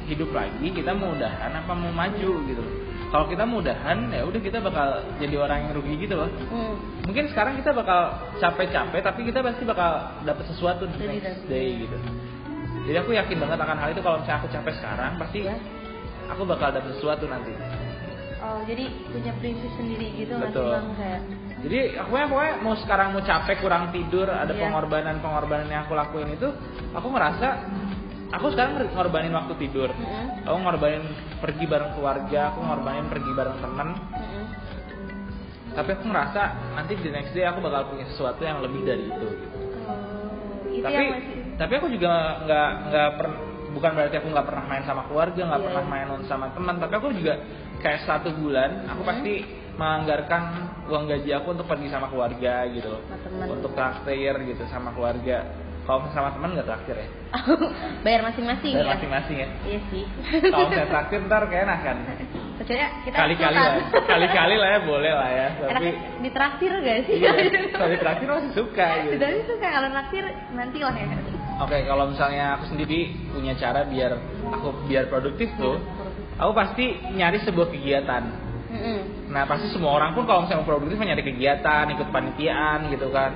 hidup 0.04 0.30
lagi 0.30 0.66
kita 0.68 0.90
mau 0.92 1.14
udahan 1.14 1.52
apa 1.52 1.72
mau 1.72 1.90
maju 1.90 2.30
gitu 2.44 2.64
kalau 3.08 3.28
kita 3.28 3.44
mau 3.44 3.60
udahan 3.60 4.08
ya 4.08 4.24
udah 4.24 4.40
kita 4.40 4.58
bakal 4.58 4.88
jadi 5.16 5.36
orang 5.36 5.58
yang 5.62 5.72
rugi 5.76 5.94
gitu 6.00 6.14
loh 6.16 6.28
Hmm. 6.50 6.74
mungkin 7.02 7.28
sekarang 7.28 7.54
kita 7.56 7.70
bakal 7.70 8.00
capek-capek 8.36 9.00
tapi 9.00 9.20
kita 9.24 9.40
pasti 9.40 9.62
bakal 9.62 9.92
dapet 10.22 10.44
sesuatu 10.48 10.84
di 10.86 10.96
Jadi 10.98 11.18
next 11.20 11.44
day 11.46 11.68
gitu 11.78 11.96
jadi 12.82 12.98
aku 12.98 13.14
yakin 13.14 13.36
banget 13.38 13.58
akan 13.60 13.76
hal 13.78 13.88
itu 13.90 14.02
kalau 14.02 14.16
misalnya 14.18 14.38
aku 14.40 14.48
capek 14.50 14.74
sekarang 14.74 15.12
pasti 15.16 15.38
Ya. 15.46 15.54
aku 16.26 16.42
bakal 16.42 16.68
dapet 16.70 16.90
sesuatu 16.94 17.24
nanti 17.26 17.52
Oh 18.42 18.58
jadi 18.66 18.90
punya 19.06 19.30
prinsip 19.38 19.70
sendiri 19.78 20.18
gitu 20.18 20.34
Betul. 20.34 20.74
bang 20.74 20.88
kayak? 20.98 21.22
Jadi 21.62 21.78
aku 21.96 22.12
ya 22.14 22.26
pokoknya 22.26 22.54
mau 22.58 22.74
sekarang 22.74 23.14
mau 23.14 23.22
capek 23.22 23.56
kurang 23.58 23.90
tidur 23.90 24.26
ada 24.26 24.50
Iya. 24.50 24.66
pengorbanan-pengorbanan 24.66 25.66
yang 25.66 25.86
aku 25.86 25.94
lakuin 25.94 26.34
itu 26.34 26.48
aku 26.90 27.06
ngerasa 27.06 27.48
aku 28.30 28.46
sekarang 28.50 28.82
ngorbanin 28.90 29.30
waktu 29.30 29.54
tidur 29.58 29.88
Mm-mm. 29.88 30.42
aku 30.42 30.56
ngorbanin 30.58 31.04
pergi 31.38 31.64
bareng 31.64 31.94
keluarga 31.94 32.40
aku 32.50 32.58
ngorbanin 32.60 33.06
pergi 33.06 33.30
bareng 33.30 33.56
temen 33.58 33.88
Mm-mm. 33.94 34.44
tapi 35.72 35.88
aku 35.92 36.04
ngerasa 36.04 36.42
nanti 36.74 36.92
di 36.96 37.08
next 37.08 37.30
day 37.30 37.44
aku 37.44 37.60
bakal 37.60 37.88
punya 37.88 38.10
sesuatu 38.10 38.42
yang 38.42 38.60
lebih 38.60 38.82
dari 38.82 39.04
itu 39.06 39.26
gitu. 39.30 39.56
Oh, 39.86 40.28
itu 40.68 40.82
tapi 40.82 41.04
masih. 41.08 41.34
tapi 41.56 41.72
aku 41.78 41.86
juga 41.88 42.10
nggak 42.42 42.68
nggak 42.90 43.08
pernah 43.16 43.38
bukan 43.72 43.90
berarti 43.96 44.16
aku 44.20 44.28
nggak 44.28 44.46
pernah 44.46 44.64
main 44.68 44.84
sama 44.84 45.02
keluarga 45.06 45.40
nggak 45.46 45.60
Iya. 45.60 45.66
pernah 45.70 45.84
main 45.86 46.06
sama 46.26 46.46
teman 46.52 46.74
tapi 46.76 46.92
aku 46.92 47.08
juga 47.14 47.34
kayak 47.80 48.00
satu 48.02 48.28
bulan 48.34 48.84
aku 48.84 49.00
Hmm. 49.00 49.10
pasti 49.14 49.34
menganggarkan 49.78 50.42
uang 50.88 51.04
gaji 51.08 51.30
aku 51.36 51.56
untuk 51.56 51.66
pergi 51.66 51.88
sama 51.88 52.08
keluarga 52.12 52.66
gitu. 52.70 52.92
Sama 53.08 53.44
untuk 53.48 53.72
traktir 53.72 54.34
gitu 54.48 54.62
sama 54.68 54.92
keluarga. 54.92 55.48
Kalau 55.82 56.06
sama 56.14 56.30
teman 56.30 56.54
nggak 56.54 56.68
traktir 56.68 56.94
ya? 56.94 57.08
Bayar 58.06 58.22
masing-masing 58.30 58.72
Bayar 58.78 58.86
ya? 58.86 58.92
masing-masing 58.94 59.36
ya? 59.42 59.48
Iya 59.66 59.80
sih. 59.90 60.04
kalau 60.52 60.68
saya 60.70 60.86
traktir 60.86 61.18
ntar 61.26 61.42
kayak 61.50 61.64
enak 61.66 61.80
kan 61.82 61.98
kita 62.62 63.16
kali-kali 63.16 63.58
lah. 63.58 63.74
Kali-kali 64.06 64.54
lah 64.54 64.68
ya 64.70 64.80
boleh 64.86 65.12
lah 65.12 65.30
ya. 65.30 65.46
Tapi 65.58 65.70
Enaknya 65.72 65.92
ditraktir 66.22 66.70
gak 66.70 66.98
sih? 67.08 67.16
iya 67.18 67.32
kalau 67.74 67.96
traktir 67.98 68.28
masih 68.30 68.52
suka 68.54 68.86
gitu. 69.06 69.14
Dari 69.18 69.40
suka 69.46 69.66
kalau 69.66 69.88
traktir 69.90 70.24
nanti 70.54 70.78
lah 70.78 70.94
ya. 70.94 71.06
Oke, 71.62 71.78
kalau 71.86 72.04
misalnya 72.10 72.58
aku 72.58 72.64
sendiri 72.74 73.12
punya 73.30 73.54
cara 73.58 73.86
biar 73.86 74.18
aku 74.50 74.86
biar 74.88 75.06
produktif 75.06 75.52
tuh, 75.58 75.78
aku 76.40 76.52
pasti 76.56 76.96
nyari 77.14 77.38
sebuah 77.44 77.68
kegiatan. 77.70 78.22
Nah, 79.32 79.48
pasti 79.48 79.72
semua 79.72 79.96
orang 79.96 80.12
pun 80.12 80.28
kalau 80.28 80.44
misalnya 80.44 80.60
mau 80.60 80.68
produktif 80.76 81.00
nyari 81.00 81.24
kegiatan, 81.24 81.84
ikut 81.88 82.08
panitiaan 82.12 82.92
gitu 82.92 83.08
kan. 83.08 83.32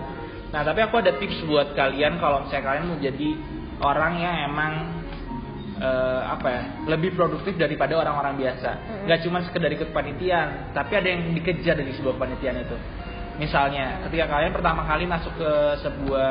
Nah, 0.53 0.61
tapi 0.63 0.85
aku 0.85 1.01
ada 1.01 1.17
tips 1.17 1.43
buat 1.49 1.73
kalian 1.73 2.21
kalau 2.21 2.45
misalnya 2.45 2.65
kalian 2.69 2.85
mau 2.87 2.99
jadi 3.01 3.31
orang 3.81 4.13
yang 4.21 4.35
emang 4.53 4.73
eh, 5.81 6.23
apa 6.29 6.47
ya, 6.49 6.63
lebih 6.89 7.17
produktif 7.17 7.57
daripada 7.57 7.97
orang-orang 7.97 8.37
biasa. 8.37 8.71
Mm-mm. 8.77 9.09
Gak 9.09 9.21
cuma 9.25 9.41
sekedar 9.45 9.73
ikut 9.73 9.91
panitian, 9.93 10.73
tapi 10.77 10.93
ada 11.01 11.09
yang 11.09 11.33
dikejar 11.33 11.81
dari 11.81 11.93
sebuah 11.97 12.17
panitian 12.21 12.61
itu. 12.61 12.77
Misalnya, 13.37 14.01
ketika 14.09 14.33
kalian 14.33 14.53
pertama 14.57 14.89
kali 14.89 15.05
masuk 15.05 15.29
ke 15.37 15.51
sebuah 15.85 16.29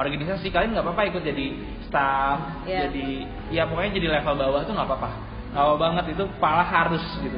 organisasi, 0.00 0.48
kalian 0.48 0.72
nggak 0.72 0.88
apa-apa 0.88 1.02
ikut 1.12 1.20
jadi 1.20 1.46
staff, 1.84 2.64
Iya. 2.64 2.88
jadi 2.88 3.08
ya 3.52 3.62
pokoknya 3.68 3.92
jadi 4.00 4.08
level 4.20 4.34
bawah 4.40 4.64
tuh 4.64 4.72
nggak 4.72 4.88
apa-apa. 4.88 5.10
Nggak 5.52 5.64
apa 5.68 5.74
banget 5.76 6.04
itu 6.16 6.24
malah 6.40 6.64
harus 6.64 7.04
gitu. 7.20 7.36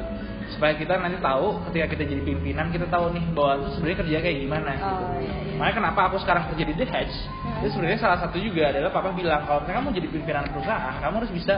Supaya 0.49 0.73
kita 0.75 0.97
nanti 0.97 1.21
tahu 1.21 1.61
ketika 1.69 1.85
kita 1.93 2.03
jadi 2.09 2.21
pimpinan 2.25 2.73
kita 2.73 2.89
tahu 2.89 3.13
nih 3.13 3.23
bahwa 3.31 3.69
sebenarnya 3.75 3.97
kerja 4.01 4.17
kayak 4.21 4.37
gimana. 4.43 4.71
gitu. 4.75 5.03
Oh 5.05 5.17
iya 5.21 5.33
iya. 5.45 5.55
Makanya 5.61 5.75
kenapa 5.83 5.99
aku 6.09 6.17
sekarang 6.21 6.43
kerja 6.53 6.63
di 6.65 6.73
The 6.77 6.85
Hedge 6.89 7.15
Hmm. 7.39 7.61
Itu 7.65 7.67
sebenarnya 7.75 7.99
salah 7.99 8.17
satu 8.21 8.37
juga 8.37 8.69
adalah 8.69 8.91
papa 8.93 9.09
bilang 9.11 9.43
Kalau 9.47 9.63
misalnya 9.65 9.79
kamu 9.81 9.89
jadi 9.97 10.07
pimpinan 10.13 10.43
perusahaan 10.53 10.95
Kamu 11.01 11.15
harus 11.23 11.31
bisa 11.33 11.55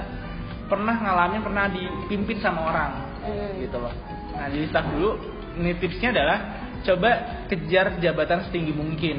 pernah 0.65 0.95
ngalamin, 0.97 1.41
pernah 1.43 1.65
dipimpin 1.67 2.37
sama 2.39 2.59
orang 2.69 2.91
Hmm. 3.21 3.51
Gitu 3.59 3.77
loh 3.77 3.93
Nah 4.33 4.47
jadi 4.49 4.65
staff 4.71 4.85
dulu 4.89 5.09
Ini 5.61 5.71
tipsnya 5.77 6.09
adalah 6.15 6.37
Coba 6.81 7.09
kejar 7.51 8.01
jabatan 8.01 8.49
setinggi 8.49 8.73
mungkin 8.73 9.17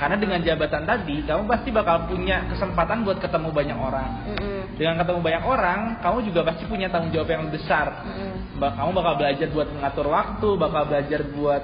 Karena 0.00 0.16
dengan 0.16 0.40
jabatan 0.40 0.88
tadi 0.88 1.20
Kamu 1.28 1.44
pasti 1.44 1.68
bakal 1.68 2.08
punya 2.08 2.48
kesempatan 2.48 3.04
buat 3.04 3.20
ketemu 3.20 3.52
banyak 3.52 3.76
orang 3.76 4.10
Mm-mm. 4.32 4.60
Dengan 4.80 4.96
ketemu 5.04 5.20
banyak 5.20 5.42
orang 5.44 5.80
Kamu 6.00 6.18
juga 6.24 6.40
pasti 6.48 6.64
punya 6.64 6.88
tanggung 6.88 7.12
jawab 7.12 7.28
yang 7.28 7.52
besar 7.52 8.00
Mm-mm. 8.08 8.56
Ba- 8.56 8.72
kamu 8.80 8.90
bakal 8.96 9.12
belajar 9.20 9.46
buat 9.52 9.68
mengatur 9.68 10.06
waktu, 10.08 10.48
bakal 10.56 10.82
belajar 10.88 11.20
buat 11.32 11.62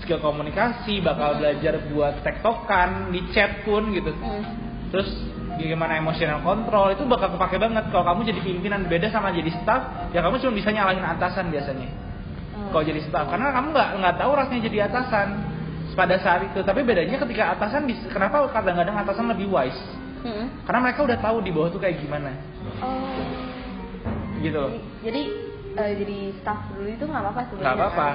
skill 0.00 0.20
komunikasi, 0.24 1.04
bakal 1.04 1.36
belajar 1.36 1.76
buat 1.92 2.24
tektokan 2.24 3.12
di 3.12 3.20
chat 3.36 3.60
pun 3.68 3.92
gitu. 3.92 4.08
Mm. 4.16 4.44
Terus 4.88 5.08
gimana 5.60 6.00
emotional 6.00 6.40
control 6.40 6.96
itu 6.96 7.04
bakal 7.04 7.36
kepake 7.36 7.60
banget 7.60 7.84
kalau 7.92 8.04
kamu 8.08 8.32
jadi 8.32 8.40
pimpinan 8.40 8.88
beda 8.88 9.12
sama 9.12 9.28
jadi 9.28 9.52
staff 9.60 10.08
ya 10.08 10.24
kamu 10.24 10.40
cuma 10.40 10.52
bisa 10.56 10.72
nyalahin 10.72 11.04
atasan 11.04 11.52
biasanya 11.52 11.88
Oh. 12.50 12.72
kalau 12.76 12.84
jadi 12.84 13.00
staff 13.08 13.28
karena 13.28 13.52
kamu 13.56 13.72
nggak 13.72 13.88
nggak 14.00 14.14
tahu 14.20 14.30
rasanya 14.36 14.62
jadi 14.68 14.78
atasan 14.88 15.28
pada 15.92 16.16
saat 16.16 16.40
itu 16.44 16.60
tapi 16.60 16.80
bedanya 16.80 17.16
ketika 17.18 17.52
atasan 17.52 17.84
bisa 17.84 18.06
kenapa 18.06 18.46
kadang-kadang 18.48 18.96
atasan 18.96 19.26
lebih 19.28 19.46
wise 19.46 19.78
Mm-mm. 20.20 20.46
karena 20.64 20.80
mereka 20.82 21.00
udah 21.02 21.18
tahu 21.18 21.40
di 21.40 21.50
bawah 21.50 21.68
tuh 21.68 21.78
kayak 21.78 21.98
gimana 21.98 22.32
Oh. 22.80 23.24
gitu 24.38 24.56
loh 24.56 24.72
Jadi, 25.00 25.22
jadi, 25.72 25.80
eh, 25.80 25.92
jadi 25.96 26.18
staff 26.34 26.60
dulu 26.70 26.88
itu 26.88 27.04
nggak 27.04 27.22
apa-apa 27.22 27.40
sebenarnya. 27.46 27.64
nggak 27.64 27.76
apa-apa 27.78 28.08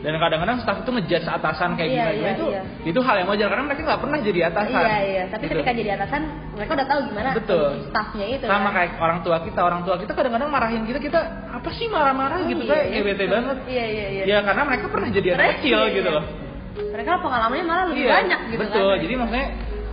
dan 0.00 0.12
kadang-kadang 0.16 0.56
staff 0.58 0.78
itu 0.78 0.90
ngejudge 0.90 1.26
atasan 1.26 1.70
kayak 1.74 1.88
Iya, 1.90 1.96
gimana 2.00 2.12
iya, 2.16 2.30
itu 2.32 2.46
iya. 2.48 2.62
itu 2.86 3.00
hal 3.00 3.16
yang 3.16 3.28
wajar 3.28 3.46
karena 3.48 3.64
mereka 3.66 3.80
nggak 3.82 4.00
pernah 4.00 4.18
jadi 4.20 4.40
atasan 4.46 4.82
Iya 4.82 4.98
iya. 5.02 5.22
Tapi 5.26 5.42
Gitu. 5.42 5.52
ketika 5.54 5.70
jadi 5.74 5.90
atasan, 5.94 6.22
mereka 6.54 6.70
udah 6.72 6.86
tahu 6.86 7.00
gimana 7.06 7.28
Betul. 7.34 7.68
staffnya 7.86 8.26
itu. 8.30 8.44
sama 8.46 8.60
kan? 8.62 8.72
kayak 8.74 8.90
orang 8.98 9.18
tua 9.20 9.36
kita 9.40 9.60
orang 9.60 9.80
tua 9.82 9.94
kita 9.96 10.12
kadang-kadang 10.12 10.50
marahin 10.50 10.82
kita 10.84 10.98
kita 10.98 11.20
apa 11.50 11.68
sih 11.70 11.86
marah-marah 11.86 12.38
Oh, 12.40 12.46
gitu 12.46 12.62
iya, 12.64 12.70
kayak 12.70 12.86
iya, 12.88 13.00
bete 13.02 13.24
banget 13.26 13.56
Iya 13.66 13.84
iya 13.86 14.06
iya. 14.10 14.24
ya 14.26 14.38
karena 14.40 14.62
mereka 14.64 14.86
pernah 14.88 15.08
jadi 15.08 15.28
anak 15.34 15.46
kecil 15.58 15.78
iya, 15.78 15.94
gitu 15.94 16.08
iya. 16.08 16.16
loh 16.16 16.24
Mereka 16.70 17.18
pengalamannya 17.18 17.64
malah 17.64 17.84
lebih 17.88 18.04
Iya, 18.04 18.12
banyak 18.14 18.40
gitu 18.48 18.60
betul 18.62 18.88
kan. 18.88 19.00
jadi 19.00 19.14
maksudnya 19.16 19.46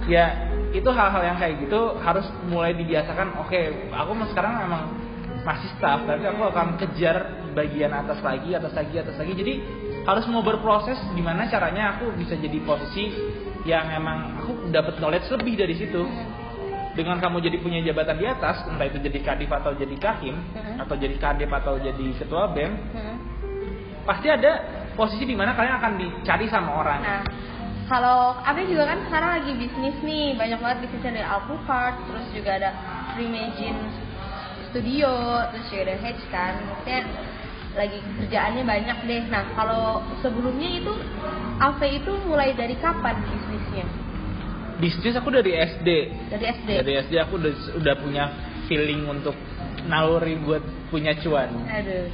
ya 0.08 0.26
itu 0.70 0.90
hal-hal 0.90 1.22
yang 1.24 1.38
kayak 1.38 1.56
gitu 1.64 1.80
harus 1.98 2.26
mulai 2.46 2.72
dibiasakan 2.72 3.40
oke 3.40 3.62
aku 3.90 4.12
mas- 4.14 4.30
sekarang 4.30 4.62
memang 4.62 4.82
masih 5.42 5.70
staff 5.74 6.04
tapi 6.04 6.24
aku 6.24 6.44
akan 6.44 6.76
kejar 6.78 7.18
bagian 7.52 7.90
atas 7.90 8.20
lagi 8.22 8.52
atas 8.52 8.72
lagi 8.72 8.96
atas 8.96 9.16
lagi 9.16 9.34
jadi 9.34 9.54
harus 10.04 10.28
mau 10.28 10.44
berproses 10.44 10.96
gimana 11.12 11.48
caranya 11.48 11.98
aku 11.98 12.14
bisa 12.14 12.36
jadi 12.36 12.60
posisi 12.62 13.10
yang 13.64 13.90
emang 13.90 14.38
aku 14.38 14.70
dapat 14.70 15.00
knowledge 15.00 15.28
lebih 15.34 15.56
dari 15.56 15.76
situ 15.76 16.04
dengan 16.94 17.18
kamu 17.18 17.42
jadi 17.42 17.58
punya 17.58 17.80
jabatan 17.84 18.16
di 18.16 18.26
atas 18.26 18.64
entah 18.66 18.86
itu 18.86 19.00
jadi 19.00 19.20
kadif 19.24 19.50
atau 19.50 19.72
jadi 19.72 19.96
kahim 19.98 20.36
Mhm. 20.36 20.76
atau 20.82 20.96
jadi 20.96 21.16
kadep 21.16 21.52
atau 21.54 21.74
jadi 21.78 22.06
ketua 22.16 22.48
bem 22.50 22.74
Hmm. 22.92 23.16
pasti 24.04 24.28
ada 24.28 24.52
posisi 24.98 25.24
di 25.24 25.38
mana 25.38 25.54
kalian 25.54 25.78
akan 25.78 25.94
dicari 25.96 26.50
sama 26.50 26.82
orang 26.82 27.00
Nah, 27.00 27.22
kalau 27.88 28.36
Abe 28.44 28.68
juga 28.68 28.90
kan 28.90 29.00
sekarang 29.08 29.32
lagi 29.40 29.52
bisnis 29.56 29.96
nih, 30.04 30.36
banyak 30.36 30.60
banget 30.60 30.78
bisnisnya 30.90 31.24
dari 31.24 31.28
Alpucard, 31.30 31.96
terus 32.04 32.26
juga 32.36 32.52
ada 32.60 32.70
Reimagine 33.16 33.80
Studio, 34.68 35.12
terus 35.56 35.66
juga 35.72 35.82
ada 35.88 35.96
Hedge 36.04 36.24
kan, 36.28 36.54
maksudnya 36.68 37.00
lagi 37.78 38.00
kerjaannya 38.20 38.64
banyak 38.68 38.98
deh. 39.08 39.24
Nah, 39.32 39.44
kalau 39.56 40.04
sebelumnya 40.20 40.84
itu 40.84 40.94
Ave 41.58 41.88
itu 42.04 42.12
mulai 42.28 42.52
dari 42.52 42.76
kapan 42.76 43.16
bisnisnya? 43.24 43.86
bisnis 44.78 45.18
aku 45.18 45.34
dari 45.34 45.58
SD 45.58 45.90
Dari 46.30 46.46
SD. 46.54 46.70
dari 46.70 46.94
SD 47.02 47.14
aku 47.18 47.42
udah 47.42 47.54
udah 47.82 47.96
punya 47.98 48.24
feeling 48.70 49.10
untuk 49.10 49.34
naluri 49.90 50.38
buat 50.38 50.62
punya 50.94 51.18
cuan 51.18 51.50
Aduh, 51.66 52.06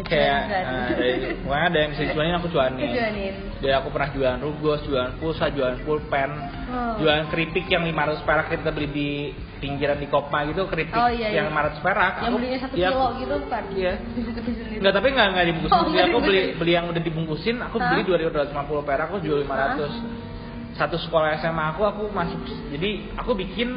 kayak 0.00 0.38
eh, 0.46 0.90
dari 0.94 1.10
pokoknya 1.40 1.64
ada 1.64 1.78
yang 1.78 1.90
bisa 1.90 2.02
dicuanin 2.04 2.34
aku 2.34 2.46
Kejuanin. 2.48 3.34
jadi 3.58 3.74
aku 3.76 3.88
pernah 3.90 4.10
jualan 4.10 4.38
rugos 4.38 4.80
jualan 4.84 5.12
pulsa 5.16 5.50
jualan 5.50 5.78
pulpen 5.82 6.30
Oh. 6.68 7.00
jualan 7.00 7.32
keripik 7.32 7.64
yang 7.66 7.80
500 7.82 8.20
perak 8.22 8.52
kita 8.52 8.68
beli 8.68 8.88
di 8.88 9.08
pinggiran 9.56 9.96
di 9.96 10.04
Kopma 10.04 10.44
gitu 10.44 10.68
keripik 10.68 10.92
Oh, 10.92 11.08
iya, 11.08 11.32
iya. 11.32 11.40
yang 11.40 11.48
500 11.48 11.80
perak 11.80 12.12
Yang 12.14 12.22
Aku- 12.22 12.36
belinya 12.36 12.58
satu 12.60 12.74
iya, 12.76 12.88
kilo 12.92 13.06
gitu 13.16 13.34
bukan? 13.40 13.62
iya. 13.72 13.92
Enggak, 14.78 14.92
tapi 14.92 15.06
enggak 15.08 15.26
enggak 15.32 15.46
dibungkusin. 15.48 15.72
Oh, 15.72 15.80
Jadi 15.80 15.90
nggak 15.90 16.06
aku 16.06 16.18
beli 16.20 16.40
beli 16.54 16.72
yang 16.72 16.86
udah 16.86 17.02
dibungkusin, 17.02 17.56
aku 17.58 17.76
Hah? 17.80 17.88
beli 17.88 18.02
2250 18.04 18.84
perak, 18.84 19.06
aku 19.08 19.18
jual 19.18 19.38
500. 19.42 20.76
Satu 20.76 20.96
sekolah 21.00 21.28
SMA 21.40 21.64
aku 21.72 21.82
aku 21.82 22.02
masuk. 22.12 22.38
Jadi 22.68 22.90
aku 23.16 23.32
bikin 23.32 23.68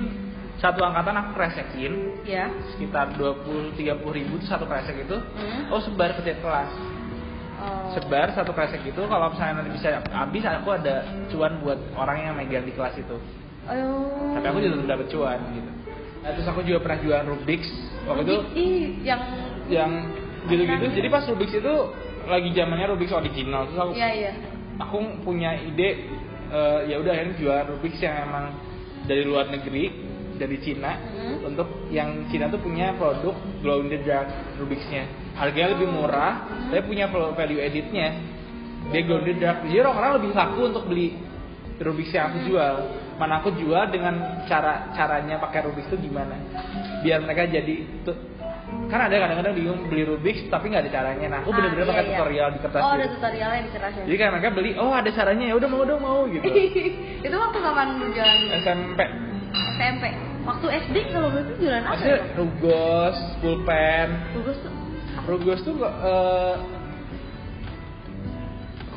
satu 0.61 0.85
angkatan 0.85 1.17
aku 1.17 1.29
kresekin 1.33 2.21
Ya. 2.21 2.53
sekitar 2.71 3.17
20 3.17 3.73
30 3.73 3.97
ribu 4.13 4.37
itu 4.37 4.45
satu 4.45 4.69
kresek 4.69 4.93
itu. 5.01 5.17
Hmm. 5.17 5.73
Oh 5.73 5.81
sebar 5.81 6.13
ke 6.13 6.21
tiap 6.21 6.37
kelas. 6.45 6.69
Oh. 7.57 7.97
Sebar 7.97 8.29
satu 8.37 8.53
kresek 8.53 8.85
itu 8.85 9.01
kalau 9.01 9.33
misalnya 9.33 9.65
nanti 9.65 9.73
bisa 9.73 10.05
habis 10.13 10.45
aku 10.45 10.69
ada 10.69 11.01
cuan 11.33 11.57
buat 11.65 11.81
orang 11.97 12.17
yang 12.21 12.33
megang 12.37 12.61
di 12.61 12.73
kelas 12.77 12.93
itu. 12.93 13.17
Oh. 13.65 14.37
Tapi 14.37 14.45
aku 14.45 14.57
juga 14.61 14.85
dapat 14.85 15.09
cuan 15.09 15.39
gitu. 15.49 15.71
Nah, 16.21 16.29
terus 16.37 16.45
aku 16.45 16.61
juga 16.61 16.79
pernah 16.85 17.01
jualan 17.01 17.25
Rubik's. 17.25 17.69
Waktu 18.05 18.21
itu 18.29 18.35
Ih, 18.53 18.85
yang 19.01 19.21
yang 19.65 19.91
gitu-gitu. 20.45 20.93
Jadi 20.93 21.07
pas 21.09 21.25
Rubik's 21.25 21.57
itu 21.57 21.73
lagi 22.29 22.53
zamannya 22.53 22.85
Rubik's 22.93 23.13
original. 23.13 23.65
Terus 23.65 23.79
aku 23.81 23.91
Iya 23.97 24.09
iya. 24.13 24.31
aku 24.77 24.97
punya 25.25 25.57
ide 25.57 26.05
eh, 26.53 26.79
ya 26.85 27.01
udah 27.01 27.09
akhirnya 27.09 27.33
jual 27.41 27.57
Rubik's 27.73 27.97
yang 27.97 28.29
emang 28.29 28.53
dari 29.09 29.25
luar 29.25 29.49
negeri 29.49 30.10
dari 30.35 30.57
Cina 30.59 30.91
Hmm. 31.11 31.47
untuk 31.47 31.67
yang 31.89 32.27
Cina 32.27 32.47
tuh 32.47 32.59
punya 32.59 32.93
produk 32.95 33.33
glow 33.59 33.81
in 33.81 33.89
the 33.89 34.00
dark 34.01 34.27
Rubik's-nya 34.55 35.07
harganya 35.35 35.73
lebih 35.73 35.88
murah 35.88 36.33
tapi 36.67 36.81
punya 36.85 37.07
value 37.07 37.57
editnya 37.57 38.15
dia 38.89 39.01
glow 39.03 39.21
in 39.21 39.31
the 39.31 39.35
dark 39.38 39.63
jadi 39.63 39.81
orang-orang 39.81 40.11
lebih 40.19 40.31
laku 40.33 40.61
untuk 40.67 40.83
beli 40.85 41.15
Rubik's 41.77 42.13
yang 42.13 42.29
aku 42.29 42.45
jual 42.45 42.75
mana 43.17 43.38
aku 43.38 43.53
jual 43.53 43.89
dengan 43.89 44.45
cara 44.45 44.93
caranya 44.93 45.38
pakai 45.38 45.65
Rubik's 45.65 45.89
itu 45.89 46.09
gimana 46.09 46.35
biar 47.01 47.21
mereka 47.21 47.45
jadi 47.45 47.75
tuh 48.01 48.17
kan 48.88 49.07
ada 49.07 49.15
kadang-kadang 49.17 49.55
bingung 49.55 49.79
beli 49.88 50.03
Rubik's 50.03 50.45
tapi 50.47 50.69
nggak 50.69 50.85
ada 50.85 50.91
caranya 50.91 51.25
nah 51.27 51.39
aku 51.41 51.50
Ah, 51.51 51.55
bener-bener 51.57 51.85
iya, 51.85 51.91
pakai 51.91 52.03
iya. 52.03 52.11
tutorial 52.13 52.47
di 52.51 52.59
kertas 52.59 52.81
Oh, 52.81 52.88
gitu. 52.88 52.97
ada 52.97 53.07
tutorialnya 53.09 53.61
di 53.61 53.71
kertas 53.71 53.91
ya. 53.93 54.03
Jadi 54.03 54.15
kayak 54.17 54.31
mereka 54.35 54.50
beli, 54.51 54.69
oh 54.75 54.91
ada 54.91 55.09
caranya 55.11 55.45
ya 55.47 55.55
udah 55.55 55.69
mau 55.69 55.83
dong 55.83 56.01
mau 56.01 56.21
gitu. 56.27 56.43
itu 57.25 57.35
waktu 57.35 57.57
kapan 57.59 57.88
lu 58.00 58.05
jualan 58.11 58.39
SMP. 58.61 59.00
SMP? 59.51 60.03
Waktu 60.41 60.65
SD 60.81 60.96
kalau 61.10 61.27
berarti 61.29 61.53
jualan 61.55 61.81
apa? 61.81 61.89
Maksudnya 61.93 62.20
rugos, 62.34 63.17
pulpen, 63.39 64.08
Bagus 64.34 64.58
tuh. 64.60 64.74
rugos 65.24 65.60
tuh 65.62 65.75
eh, 65.81 66.55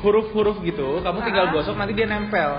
huruf-huruf 0.01 0.57
gitu. 0.61 1.01
Kamu 1.01 1.19
tinggal 1.21 1.49
Ah. 1.49 1.51
gosok 1.51 1.75
nanti 1.75 1.93
dia 1.93 2.05
nempel 2.05 2.51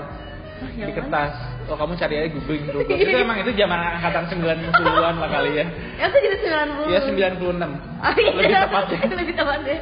Ah, 0.57 0.69
di 0.73 0.81
yang 0.81 0.89
kertas. 0.89 1.33
Oh 1.67 1.75
kamu 1.75 1.93
cari 1.95 2.15
aja 2.17 2.29
googling 2.31 2.63
rugos. 2.75 2.95
itu 2.95 3.11
emang 3.13 3.37
itu 3.37 3.51
zaman 3.53 3.79
angkatan 3.93 4.23
90-an 4.31 5.15
lah 5.15 5.29
kali 5.29 5.51
ya. 5.53 5.65
mana? 5.67 6.07
Itu 6.07 6.17
jadi 6.17 6.37
90. 6.39 6.87
Ya 6.87 6.99
96. 7.03 7.69
Oh, 7.99 8.13
iya. 8.15 8.31
Lebih 8.33 8.55
tepatnya. 8.57 8.99
Lebih 9.19 9.35
tepatnya. 9.35 9.77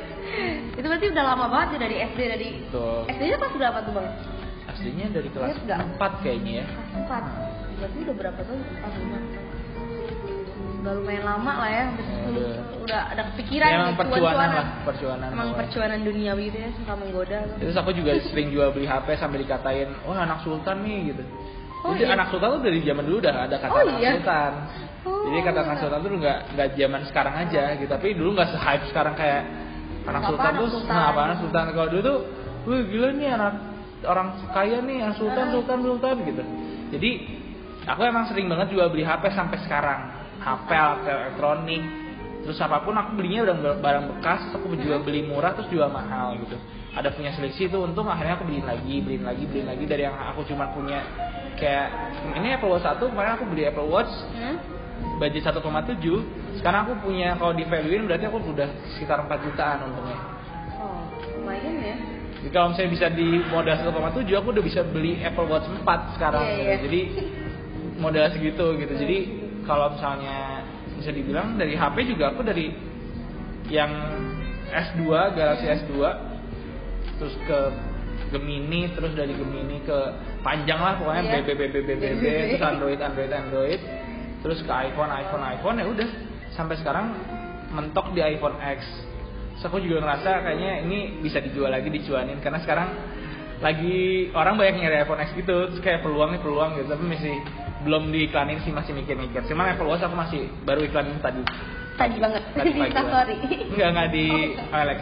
Itu 0.75 0.85
berarti 0.85 1.05
udah 1.09 1.23
lama 1.23 1.45
banget 1.47 1.67
ya 1.69 1.79
dari 1.79 1.95
SD 2.03 2.19
dari 2.27 2.47
Tuh. 2.69 3.05
SD-nya 3.07 3.37
kelas 3.37 3.53
berapa 3.55 3.77
tuh, 3.85 3.93
Bang? 3.93 4.07
Aslinya 4.65 5.07
dari 5.13 5.29
kelas 5.29 5.55
nggak? 5.61 5.79
4 5.95 6.23
kayaknya 6.25 6.51
ya. 6.59 6.65
Kelas 6.67 6.89
4. 7.07 7.54
Berarti 7.75 7.97
udah 8.01 8.15
berapa 8.15 8.39
tahun? 8.39 8.59
4 8.61 8.83
5. 9.03 10.83
Udah 10.85 10.93
lumayan 11.01 11.23
lama 11.25 11.51
lah 11.57 11.69
ya, 11.71 11.83
hampir 11.89 12.05
Ya, 12.05 12.61
10. 12.61 12.85
udah. 12.85 13.01
Ada 13.09 13.21
kepikiran 13.33 13.67
Ya, 13.67 13.77
emang 13.81 13.95
percuanan 13.97 14.21
cuan-cuanan. 14.21 14.49
lah, 14.53 14.67
percuanan. 14.85 15.27
Emang 15.27 15.47
pokoknya. 15.49 15.59
percuanan 15.65 15.99
duniawi 16.05 16.43
gitu 16.45 16.57
ya, 16.61 16.69
suka 16.77 16.93
menggoda. 16.93 17.39
Terus 17.57 17.75
aku 17.75 17.89
juga 17.91 18.11
sering 18.21 18.47
jual 18.53 18.69
beli 18.69 18.85
HP 18.85 19.07
sampai 19.17 19.37
dikatain, 19.41 19.89
wah 20.05 20.19
anak 20.19 20.39
sultan 20.45 20.77
nih 20.85 20.99
gitu. 21.11 21.23
Oh, 21.81 21.93
Jadi 21.93 22.05
iya. 22.05 22.13
anak 22.13 22.27
sultan 22.29 22.49
tuh 22.49 22.61
dari 22.61 22.79
zaman 22.81 23.03
dulu 23.05 23.17
udah 23.21 23.35
ada 23.45 23.55
kata 23.57 23.73
Oh, 23.73 23.81
anak 23.81 23.97
iya? 24.01 24.11
sultan. 24.17 24.51
Oh. 25.05 25.21
Jadi 25.25 25.37
kata 25.41 25.59
anak 25.61 25.77
sultan 25.81 25.99
tuh 26.01 26.09
nggak 26.17 26.37
nggak 26.53 26.69
zaman 26.77 27.01
sekarang 27.05 27.35
aja 27.35 27.63
gitu. 27.77 27.89
Tapi 27.89 28.07
dulu 28.13 28.29
nggak 28.33 28.49
se-hype 28.53 28.85
sekarang 28.89 29.13
kayak 29.13 29.41
anak 30.05 30.21
sultan 30.25 30.49
anak 30.49 30.61
tuh 30.61 30.69
sultan? 30.69 30.93
nah, 30.93 31.05
apa 31.09 31.21
anak 31.29 31.37
sultan 31.41 31.63
kalau 31.73 31.87
dulu 31.89 32.01
tuh, 32.01 32.17
wih 32.65 32.81
gila 32.89 33.09
nih 33.13 33.29
anak 33.33 33.53
orang 34.05 34.27
kaya 34.49 34.77
nih 34.81 34.97
yang 35.01 35.13
sultan 35.13 35.45
sultan 35.49 35.79
sultan 35.81 36.15
gitu. 36.25 36.43
Jadi 36.93 37.09
aku 37.85 38.01
emang 38.01 38.25
sering 38.25 38.45
banget 38.45 38.71
jual 38.71 38.87
beli 38.87 39.01
HP 39.01 39.29
sampai 39.31 39.57
sekarang. 39.61 39.99
HP, 40.37 40.69
HP 40.69 41.05
elektronik, 41.07 41.81
terus 42.41 42.57
apa 42.59 42.77
pun 42.79 42.93
aku 42.93 43.17
belinya 43.17 43.49
udah 43.49 43.55
barang 43.77 44.05
bekas, 44.11 44.39
terus 44.43 44.55
aku 44.55 44.77
jual 44.77 45.01
beli 45.01 45.21
murah 45.21 45.53
terus 45.53 45.69
jual 45.69 45.89
mahal 45.89 46.37
gitu. 46.37 46.53
ada 46.95 47.11
punya 47.11 47.27
selisih 47.29 47.67
itu 47.67 47.75
untung 47.75 48.07
akhirnya 48.07 48.39
aku 48.39 48.47
beliin 48.47 48.63
lagi 48.63 49.03
beliin 49.03 49.27
lagi 49.27 49.43
beliin 49.43 49.67
lagi 49.67 49.83
dari 49.83 50.07
yang 50.07 50.15
aku 50.15 50.47
cuma 50.47 50.71
punya 50.71 51.03
kayak 51.59 51.91
ini 52.31 52.55
Apple 52.55 52.71
Watch 52.71 52.87
1 52.87 53.03
kemarin 53.03 53.35
aku 53.35 53.43
beli 53.51 53.67
Apple 53.67 53.83
Watch 53.83 54.07
Hmm? 54.31 54.55
budget 55.19 55.43
1,7 55.43 55.59
sekarang 56.55 56.87
aku 56.87 57.03
punya 57.03 57.35
kalau 57.35 57.51
di 57.51 57.67
valuein 57.67 58.07
berarti 58.07 58.31
aku 58.31 58.39
udah 58.47 58.69
sekitar 58.95 59.27
4 59.27 59.43
jutaan 59.43 59.91
untungnya 59.91 60.19
Oh, 60.79 61.03
lumayan 61.35 61.83
ya. 61.83 61.95
jadi 62.39 62.51
kalau 62.55 62.71
misalnya 62.71 62.91
bisa 62.95 63.07
di 63.11 63.27
modal 63.43 63.75
1,7 63.75 63.91
aku 64.39 64.47
udah 64.55 64.63
bisa 64.63 64.79
beli 64.87 65.19
Apple 65.19 65.51
Watch 65.51 65.67
4 65.67 66.15
sekarang 66.15 66.47
Iya, 66.47 66.55
gitu. 66.55 66.63
iya. 66.63 66.75
jadi 66.79 66.99
modal 67.99 68.27
segitu 68.31 68.75
gitu. 68.79 68.93
Jadi 68.95 69.17
kalau 69.63 69.95
misalnya 69.95 70.63
bisa 70.95 71.11
dibilang 71.11 71.59
dari 71.59 71.75
HP 71.75 72.15
juga 72.15 72.31
aku 72.31 72.41
dari 72.45 72.71
yang 73.67 73.91
S2 74.69 75.03
Galaxy 75.35 75.65
S2 75.83 75.93
terus 77.17 77.35
ke 77.47 77.59
Gemini 78.33 78.91
terus 78.93 79.13
dari 79.13 79.33
Gemini 79.33 79.81
ke 79.85 79.97
panjang 80.41 80.79
lah 80.81 80.97
pokoknya 80.99 81.23
Iya. 81.23 81.33
BB 81.41 81.49
BB 81.55 81.75
BB 81.83 81.89
BB 81.99 82.23
terus 82.55 82.63
Android 82.63 82.99
Android 83.01 83.31
Android 83.31 83.79
terus 84.45 84.59
ke 84.61 84.71
iPhone 84.71 85.09
iPhone 85.09 85.43
iPhone 85.45 85.75
ya 85.81 85.85
udah. 85.89 86.09
Sampai 86.53 86.79
sekarang 86.79 87.11
mentok 87.75 88.15
di 88.15 88.23
iPhone 88.23 88.55
X. 88.61 88.79
Terus 89.55 89.63
aku 89.67 89.83
juga 89.83 90.05
ngerasa 90.05 90.45
kayaknya 90.45 90.71
ini 90.87 91.19
bisa 91.19 91.43
dijual 91.43 91.71
lagi 91.71 91.91
dicuanin 91.91 92.39
karena 92.39 92.59
sekarang 92.63 92.89
lagi 93.59 94.29
orang 94.35 94.59
banyak 94.59 94.83
nyari 94.83 94.95
iPhone 95.03 95.19
X 95.23 95.31
gitu 95.35 95.71
terus 95.71 95.81
kayak 95.83 96.03
peluang 96.03 96.35
nih 96.35 96.41
peluang 96.43 96.79
gitu. 96.79 96.87
Tapi 96.91 97.03
masih 97.03 97.35
belum 97.85 98.09
diiklanin 98.09 98.59
sih 98.59 98.69
masih 98.69 98.91
mikir-mikir 98.91 99.45
cuman 99.45 99.71
Apple 99.71 99.85
Watch 99.85 100.01
aku 100.01 100.13
masih 100.13 100.41
baru 100.63 100.83
iklanin 100.83 101.15
tadi 101.19 101.45
Tadi 101.95 102.19
banget. 102.19 102.43
tadi 102.51 102.67
Di 102.67 102.75
pagi. 102.75 102.87
Instastory. 102.91 103.37
enggak 103.71 103.89
enggak 103.89 104.09
di 104.09 104.25
Alex 104.67 104.99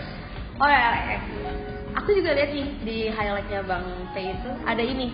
Oh 0.53 0.69
ya, 0.69 0.89
ya. 1.09 1.17
Aku 1.95 2.09
juga 2.11 2.31
lihat 2.31 2.49
nih 2.49 2.67
di 2.83 2.97
highlightnya 3.07 3.61
Bang 3.63 3.81
T 4.09 4.17
itu 4.19 4.49
ada 4.63 4.77
ini 4.79 5.09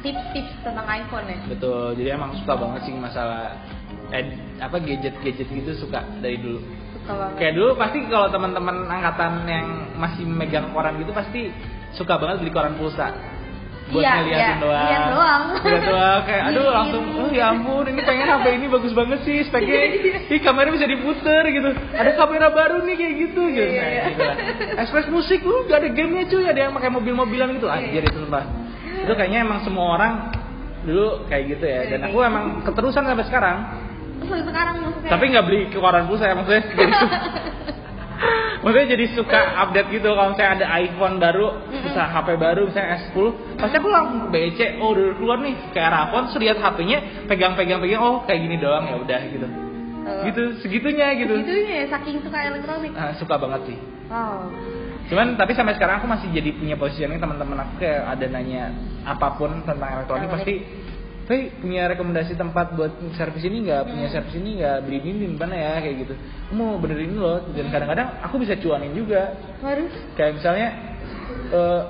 tips-tips 0.00 0.50
tentang 0.60 0.82
iPhone 0.84 1.26
ya. 1.26 1.38
betul 1.46 1.94
jadi 1.94 2.08
emang 2.12 2.34
suka 2.36 2.54
banget 2.56 2.80
sih 2.82 2.92
masalah 2.92 3.54
eh, 4.10 4.26
apa 4.58 4.76
gadget-gadget 4.76 5.46
gitu 5.46 5.72
suka 5.78 6.02
dari 6.18 6.36
dulu 6.36 6.58
Suka 6.96 7.12
banget. 7.14 7.36
kayak 7.38 7.54
dulu 7.54 7.70
pasti 7.76 7.98
kalau 8.06 8.26
teman-teman 8.28 8.76
angkatan 8.84 9.32
yang 9.44 9.66
masih 9.94 10.24
megang 10.24 10.70
koran 10.70 10.98
gitu 10.98 11.12
pasti 11.12 11.54
suka 11.92 12.16
banget 12.16 12.40
beli 12.40 12.50
koran 12.50 12.74
pulsa 12.74 13.14
buat 13.92 14.00
Iya, 14.02 14.12
ngeliatin 14.18 14.40
iya, 14.40 14.56
doang. 14.56 14.86
lihat 14.88 15.04
doang. 15.12 15.42
Lihat 15.60 15.84
doang. 15.84 16.20
Kayak 16.24 16.42
aduh 16.42 16.56
Iri-iri. 16.56 16.74
langsung 16.74 17.02
oh 17.12 17.28
ya 17.28 17.44
ampun 17.52 17.84
ini 17.86 18.00
pengen 18.00 18.26
HP 18.26 18.46
ini 18.56 18.66
bagus 18.66 18.92
banget 18.96 19.18
sih 19.22 19.36
speknya. 19.44 19.80
Ih 20.32 20.40
kameranya 20.40 20.72
bisa 20.74 20.86
diputer 20.88 21.42
gitu. 21.46 21.70
Ada 21.92 22.10
kamera 22.16 22.48
baru 22.48 22.80
nih 22.82 22.94
kayak 22.96 23.14
gitu 23.20 23.42
gitu. 23.52 23.68
Iya, 23.68 23.84
iya. 23.86 24.02
gitu 24.10 24.22
lah. 24.24 24.36
Express 24.80 25.06
musik 25.12 25.44
lu 25.44 25.68
gak 25.68 25.84
ada 25.84 25.88
gamenya 25.92 26.24
cuy. 26.26 26.44
Ada 26.48 26.60
yang 26.66 26.72
pakai 26.72 26.90
mobil-mobilan 26.90 27.48
gitu. 27.60 27.68
Iya, 27.68 27.76
anjir 27.78 28.02
itu 28.02 28.18
sumpah. 28.18 28.44
Itu 29.04 29.12
kayaknya 29.12 29.38
emang 29.44 29.60
semua 29.60 29.86
orang 29.94 30.12
dulu 30.82 31.28
kayak 31.28 31.44
gitu 31.52 31.64
ya. 31.68 31.80
Dan 31.92 32.00
aku 32.08 32.18
emang 32.24 32.64
keterusan 32.64 33.04
sampai 33.04 33.26
sekarang. 33.28 33.56
Terus 34.22 34.46
sekarang 34.46 34.74
maksudnya. 34.86 35.10
tapi 35.10 35.24
nggak 35.34 35.44
beli 35.44 35.60
ke 35.68 35.78
koran 35.78 36.06
pulsa 36.06 36.30
ya 36.30 36.34
maksudnya. 36.38 36.62
jadi 36.62 36.92
maksudnya 38.62 38.88
jadi 38.94 39.04
suka 39.18 39.40
update 39.58 39.88
gitu 39.90 40.08
kalau 40.08 40.30
misalnya 40.32 40.52
ada 40.62 40.66
iPhone 40.78 41.18
baru 41.18 41.46
bisa 41.68 42.02
HP 42.06 42.28
baru 42.38 42.62
misalnya 42.70 42.90
S10 43.04 43.26
pasti 43.58 43.74
aku 43.76 43.88
langsung 43.90 44.20
BC 44.30 44.58
oh 44.78 44.94
udah 44.94 45.06
keluar 45.18 45.38
nih 45.42 45.54
kayak 45.74 45.90
terus 46.08 46.38
lihat 46.38 46.58
HP-nya 46.58 46.98
pegang-pegang 47.26 47.82
pegang 47.82 48.00
oh 48.00 48.16
kayak 48.22 48.40
gini 48.40 48.56
doang 48.56 48.86
ya 48.86 48.96
udah 48.96 49.22
gitu 49.28 49.48
Oh. 50.02 50.26
gitu 50.26 50.58
segitunya 50.58 51.14
gitu 51.14 51.30
Segitunya 51.30 51.86
ya, 51.86 51.94
saking 51.94 52.26
suka 52.26 52.34
elektronik. 52.42 52.90
Ah, 52.98 53.14
suka 53.14 53.38
banget 53.38 53.70
sih 53.70 53.78
Wow. 54.10 54.50
cuman 55.06 55.38
tapi 55.38 55.54
sampai 55.54 55.78
sekarang 55.78 56.02
aku 56.02 56.10
masih 56.10 56.26
jadi 56.34 56.50
punya 56.58 56.74
positioning 56.74 57.22
teman-teman 57.22 57.62
aku 57.62 57.86
kayak 57.86 58.10
ada 58.10 58.26
nanya 58.26 58.74
apa 59.06 59.38
pun 59.38 59.62
tentang 59.62 60.02
Elektronik. 60.02 60.26
pasti 60.26 60.54
Hei 61.32 61.48
punya 61.64 61.88
rekomendasi 61.88 62.36
tempat 62.36 62.76
buat 62.76 62.92
servis 63.16 63.40
ini 63.48 63.64
nggak? 63.64 63.88
Punya 63.88 64.12
servis 64.12 64.36
ini 64.36 64.60
nggak? 64.60 64.84
Beli 64.84 65.00
ini 65.00 65.24
di 65.24 65.28
mana 65.32 65.56
ya? 65.56 65.80
Kayak 65.80 65.96
gitu. 66.04 66.14
Aku 66.20 66.52
mau 66.60 66.76
benerin 66.76 67.16
loh. 67.16 67.40
Dan 67.56 67.72
kadang-kadang 67.72 68.20
aku 68.20 68.36
bisa 68.36 68.52
cuanin 68.60 68.92
juga. 68.92 69.32
Harus. 69.64 69.88
kayak 70.12 70.36
misalnya 70.36 70.68
eh 71.48 71.80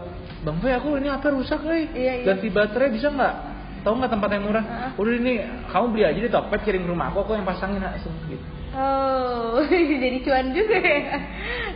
bang 0.46 0.56
Boy 0.62 0.70
aku 0.70 0.94
ini 0.94 1.10
apa 1.10 1.26
rusak 1.34 1.58
nih 1.66 1.90
Iya, 1.90 2.12
iya. 2.22 2.24
ganti 2.30 2.54
baterai 2.54 2.94
bisa 2.94 3.10
nggak? 3.10 3.34
Tahu 3.82 3.94
nggak 3.98 4.12
tempat 4.14 4.30
yang 4.30 4.44
murah? 4.46 4.62
Heeh. 4.62 4.90
udah 5.02 5.12
ini 5.18 5.32
kamu 5.74 5.86
beli 5.90 6.04
aja 6.06 6.20
di 6.22 6.30
Tokped 6.30 6.62
kirim 6.62 6.86
ke 6.86 6.90
rumah 6.94 7.10
aku 7.10 7.26
aku 7.26 7.34
yang 7.34 7.42
pasangin 7.42 7.82
langsung 7.82 8.14
gitu 8.30 8.46
Oh, 8.72 9.60
jadi 10.02 10.18
cuan 10.24 10.56
juga 10.56 10.80
ya. 10.80 11.16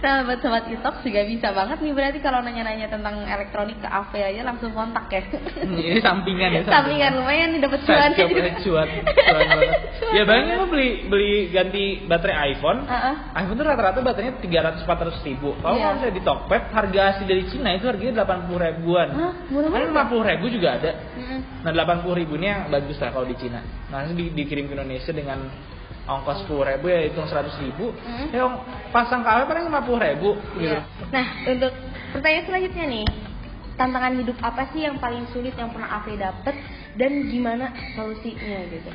Nah, 0.01 0.25
buat 0.25 0.41
sobat 0.41 0.65
Itok 0.65 1.05
juga 1.05 1.29
bisa 1.29 1.53
banget 1.53 1.81
nih 1.81 1.93
berarti 1.93 2.19
kalau 2.21 2.41
nanya-nanya 2.41 2.89
tentang 2.89 3.21
elektronik 3.21 3.77
ke 3.77 3.89
AV 3.89 4.13
aja 4.17 4.41
langsung 4.45 4.73
kontak 4.73 5.05
ya. 5.09 5.21
Hmm, 5.61 5.77
ini 5.77 6.01
sampingan 6.01 6.51
ya 6.53 6.61
Sampingan 6.65 7.21
lumayan 7.21 7.53
nih 7.53 7.61
dapat 7.61 7.81
cuan. 7.87 8.11
Ya, 8.13 8.25
cuan, 8.25 8.89
cuan 8.89 8.89
banget. 9.45 9.69
Ya 10.17 10.23
bayangin 10.25 10.57
lo 10.57 10.67
beli 10.69 10.89
beli 11.05 11.33
ganti 11.53 11.85
baterai 12.05 12.57
iPhone, 12.57 12.89
Heeh. 12.89 13.15
iPhone 13.45 13.57
tuh 13.57 13.67
rata-rata 13.69 13.99
baterainya 14.01 14.35
300 14.41 14.89
400 14.89 15.29
ribu. 15.29 15.53
Kalau 15.61 15.77
Iya. 15.77 15.93
misalnya 15.97 16.15
di 16.17 16.23
Tokped 16.25 16.63
harga 16.73 17.01
asli 17.13 17.25
dari 17.29 17.45
Cina 17.53 17.77
itu 17.77 17.85
harganya 17.85 18.25
80 18.25 18.57
ribuan. 18.57 19.09
Hah, 19.13 19.33
murah 19.53 19.69
Kan 19.69 19.93
banget. 19.93 20.17
50 20.17 20.31
ribu 20.33 20.47
juga 20.49 20.69
ada. 20.81 20.93
Mm-mm. 21.13 21.41
Nah 21.61 21.73
80 21.73 22.21
ribu 22.25 22.41
ini 22.41 22.47
yang 22.49 22.73
bagus 22.73 22.97
lah 22.97 23.13
kalau 23.13 23.29
di 23.29 23.37
Cina. 23.37 23.61
Nah 23.93 24.09
di, 24.09 24.33
dikirim 24.33 24.65
ke 24.65 24.73
Indonesia 24.73 25.13
dengan 25.13 25.45
ongkos 26.07 26.47
10 26.47 26.71
ribu 26.71 26.87
ya 26.87 27.01
hitung 27.05 27.27
100 27.27 27.51
ribu. 27.61 27.90
Hmm. 27.99 28.27
Ya 28.31 28.47
ong- 28.47 28.62
pasang 28.90 29.21
KW 29.21 29.45
paling 29.45 29.66
50 29.66 29.99
ribu 29.99 30.29
gitu. 30.57 30.71
Iya. 30.71 30.81
Nah, 31.11 31.27
untuk 31.45 31.73
pertanyaan 32.14 32.45
selanjutnya 32.47 32.85
nih, 32.87 33.07
tantangan 33.75 34.14
hidup 34.16 34.38
apa 34.40 34.62
sih 34.71 34.81
yang 34.83 34.97
paling 34.97 35.27
sulit 35.31 35.53
yang 35.55 35.69
pernah 35.69 36.01
AV 36.01 36.14
dapet 36.14 36.55
dan 36.95 37.12
gimana 37.27 37.66
solusinya 37.92 38.59
gitu? 38.71 38.90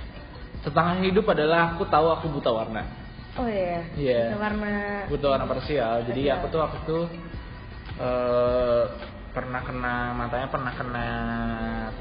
Tantangan 0.63 1.04
hidup 1.04 1.26
adalah 1.28 1.76
aku 1.76 1.84
tahu 1.86 2.08
aku 2.10 2.26
buta 2.32 2.50
warna. 2.50 2.84
Oh 3.36 3.47
iya. 3.47 3.84
Iya. 3.95 4.36
Warna. 4.36 5.08
butuh 5.08 5.32
warna 5.32 5.47
parsial 5.47 6.04
jadi 6.04 6.36
aku 6.36 6.52
tuh 6.52 6.60
waktu 6.60 6.78
itu 6.84 7.00
eh 7.95 8.84
pernah 9.32 9.63
kena 9.63 10.12
matanya 10.12 10.47
pernah 10.52 10.74
kena 10.76 11.08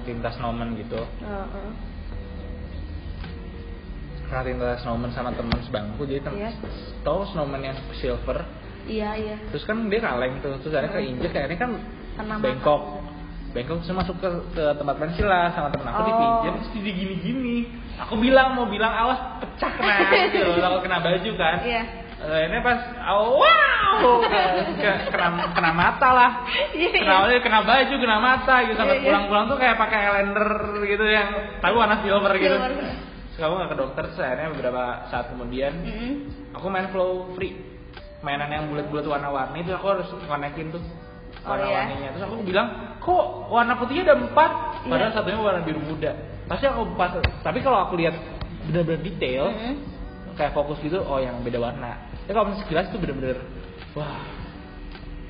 tinta 0.02 0.34
snowman 0.34 0.74
gitu 0.74 0.98
Oh, 1.22 1.46
oh. 1.46 1.70
Kena 4.30 4.42
tinta 4.42 4.78
snowman 4.78 5.10
sama 5.10 5.30
teman 5.30 5.58
sebangku 5.60 6.02
jadi 6.02 6.22
tem 6.22 6.34
Iya. 6.36 6.50
tau 7.02 7.26
snowman 7.26 7.60
yang 7.60 7.76
silver 7.92 8.46
Iya 8.82 9.10
iya. 9.12 9.36
terus 9.50 9.62
kan 9.64 9.76
dia 9.86 10.00
kaleng 10.00 10.38
tuh 10.38 10.54
terus 10.58 10.72
akhirnya 10.72 10.94
keinjek 10.96 11.30
akhirnya 11.32 11.58
kan 11.58 11.70
Kena 12.16 12.24
mata. 12.32 12.42
bengkok 12.42 12.82
bengkok 13.50 13.76
terus 13.80 13.92
masuk 13.92 14.16
ke, 14.16 14.28
ke 14.52 14.64
tempat 14.72 14.94
pensil 14.96 15.26
lah 15.26 15.50
sama 15.50 15.68
temen 15.68 15.84
aku 15.84 15.98
Oh. 15.98 16.06
dipinjam 16.06 16.52
terus 16.56 16.70
dia 16.76 16.92
gini 16.94 17.14
gini 17.18 17.56
aku 17.98 18.14
bilang 18.16 18.54
mau 18.54 18.64
bilang 18.64 18.94
awas 18.94 19.18
pecah 19.38 19.72
kena 19.74 19.94
gitu 20.30 20.54
aku 20.56 20.78
kena 20.80 20.98
baju 20.98 21.30
kan 21.36 21.56
Iya. 21.60 21.82
Eh, 22.20 22.42
ini 22.46 22.60
pas 22.60 22.76
oh, 23.10 23.40
wow 23.40 24.20
ke- 24.20 24.68
kena 25.08 25.28
kena 25.50 25.72
mata 25.72 26.08
lah 26.10 26.30
Iya, 26.70 26.88
kena 26.94 27.26
iya. 27.26 27.40
kena 27.40 27.60
baju 27.62 27.94
kena 27.96 28.16
mata 28.18 28.54
gitu 28.62 28.76
sampai 28.76 28.94
Iya, 28.94 29.00
iya. 29.00 29.06
pulang-pulang 29.08 29.44
tuh 29.46 29.56
kayak 29.56 29.76
pakai 29.76 30.00
lender 30.14 30.50
gitu 30.84 31.04
yang 31.04 31.28
tahu 31.58 31.74
warna 31.74 31.96
silver 32.00 32.32
gitu 32.36 32.54
Silver. 32.54 32.72
Terus 33.30 33.38
kamu 33.38 33.52
nggak 33.56 33.70
ke 33.70 33.78
dokter 33.78 34.02
terus 34.06 34.18
akhirnya 34.18 34.48
beberapa 34.50 34.82
saat 35.08 35.26
kemudian 35.30 35.72
Mm-mm. 35.80 36.12
aku 36.54 36.66
main 36.66 36.90
flow 36.90 37.30
free. 37.34 37.54
Mainan 38.20 38.52
yang 38.52 38.68
bulat-bulat 38.68 39.08
warna-warni 39.08 39.64
itu 39.64 39.72
aku 39.72 39.86
harus 39.88 40.08
konekin 40.26 40.70
tuh 40.70 40.82
Oh, 41.40 41.56
warna-warninya. 41.56 42.12
terus 42.12 42.24
aku 42.26 42.42
bilang 42.44 42.68
kok 43.00 43.24
warna 43.48 43.72
putihnya 43.74 44.12
ada 44.12 44.16
empat? 44.18 44.50
Iya. 44.84 44.90
padahal 44.92 45.12
satunya 45.14 45.40
warna 45.40 45.60
biru 45.64 45.80
muda. 45.80 46.12
Pasti 46.44 46.68
aku 46.68 46.84
empat. 46.84 47.10
Tapi 47.40 47.58
kalau 47.64 47.88
aku 47.88 47.96
lihat 47.96 48.12
benar-benar 48.68 49.00
detail 49.00 49.48
Mm-mm. 49.48 49.74
kayak 50.36 50.52
fokus 50.52 50.76
gitu 50.84 51.00
oh 51.00 51.16
yang 51.16 51.40
beda 51.40 51.56
warna. 51.56 51.96
Tapi 52.26 52.32
kalau 52.34 52.52
misalnya 52.52 52.64
sekilas 52.66 52.86
itu 52.92 52.98
bener-bener 53.00 53.38
wah. 53.96 54.20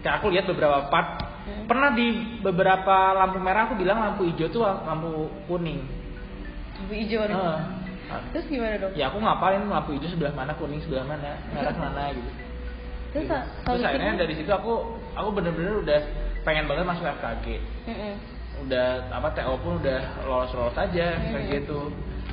Kayak 0.03 0.15
aku 0.19 0.27
lihat 0.35 0.45
beberapa 0.49 0.89
part. 0.91 1.11
Hmm. 1.41 1.65
pernah 1.65 1.89
di 1.97 2.37
beberapa 2.45 3.17
lampu 3.17 3.41
merah 3.41 3.65
aku 3.65 3.81
bilang 3.81 3.97
lampu 3.97 4.29
hijau 4.29 4.51
tuh 4.51 4.61
lampu 4.61 5.25
kuning. 5.49 5.81
Lampu 6.77 6.93
hijau. 6.93 7.23
Nih. 7.25 7.37
Terus 8.31 8.47
gimana 8.47 8.75
dong? 8.77 8.93
ya 8.93 9.05
aku 9.07 9.19
ngapain 9.19 9.63
lampu 9.63 9.91
hijau 9.95 10.09
sebelah 10.09 10.33
mana 10.33 10.53
kuning 10.55 10.81
sebelah 10.81 11.05
mana 11.05 11.39
merah 11.51 11.75
mana 11.75 12.11
gitu 12.11 12.31
Terus, 13.11 13.27
Gitu. 13.27 13.39
terus 13.65 13.83
akhirnya 13.83 14.13
dari 14.17 14.35
situ 14.35 14.47
aku 14.49 14.73
aku 15.13 15.29
bener-bener 15.33 15.75
udah 15.79 16.01
pengen 16.41 16.65
banget 16.65 16.85
masuk 16.85 17.05
FKG 17.05 17.47
Mm-mm. 17.87 18.15
udah 18.61 18.87
apa 19.09 19.29
TO 19.33 19.55
pun 19.59 19.79
udah 19.79 19.99
lolos-lolos 20.25 20.75
aja 20.75 21.07
Hmm. 21.15 21.31
kayak 21.33 21.47
gitu 21.59 21.91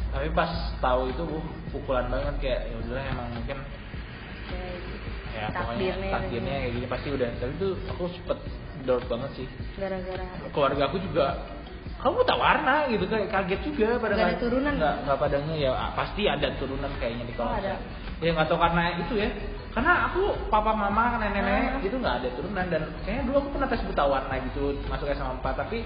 tapi 0.07 0.27
pas 0.31 0.49
tahu 0.77 1.09
itu 1.09 1.23
uh, 1.23 1.43
pukulan 1.69 2.07
banget 2.07 2.35
kayak 2.39 2.61
ya 2.65 2.75
udah 2.79 3.01
emang 3.07 3.27
mungkin 3.33 3.57
Ya, 4.47 5.43
ya 5.43 5.47
pokoknya 5.51 5.77
takdirnya. 5.91 6.09
takdirnya 6.09 6.55
kayak 6.57 6.71
gini 6.73 6.87
pasti 6.87 7.07
udah 7.11 7.29
tapi 7.35 7.51
tuh 7.57 7.71
aku 7.87 8.03
sempet 8.09 8.39
drop 8.81 9.03
banget 9.05 9.31
sih 9.35 9.47
Gara-gara. 9.75 10.25
keluarga 10.49 10.83
aku 10.87 10.97
juga 10.99 11.25
kamu 11.97 12.19
tak 12.23 12.37
warna 12.37 12.85
gitu 12.87 13.03
kayak 13.05 13.27
kaget 13.27 13.61
juga 13.65 13.87
pada 13.97 14.13
Nggak 14.13 14.29
ada 14.29 14.37
turunan? 14.37 14.73
nggak 14.77 14.95
nggak 15.03 15.17
padanya 15.17 15.55
ya 15.57 15.71
ah, 15.71 15.91
pasti 15.91 16.23
ada 16.25 16.47
turunan 16.55 16.91
kayaknya 16.97 17.25
di 17.25 17.33
Oh, 17.33 17.41
keluarga 17.41 17.73
ada. 17.73 18.21
ya 18.21 18.29
nggak 18.33 18.47
tahu 18.47 18.59
karena 18.61 18.83
itu 18.97 19.13
ya. 19.17 19.29
Karena 19.73 20.09
aku 20.09 20.21
papa 20.49 20.73
mama 20.73 21.17
nenek 21.17 21.37
nenek 21.37 21.73
Ah. 21.73 21.81
itu 21.81 21.95
nggak 21.95 22.15
ada 22.21 22.29
turunan. 22.33 22.65
Dan 22.65 22.81
kayaknya 23.01 23.23
dulu 23.25 23.37
aku 23.39 23.49
pernah 23.53 23.67
tes 23.67 23.81
buta 23.81 24.03
warna 24.05 24.33
gitu 24.45 24.63
masuk 24.85 25.05
SMA 25.09 25.33
4 25.37 25.53
tapi 25.53 25.77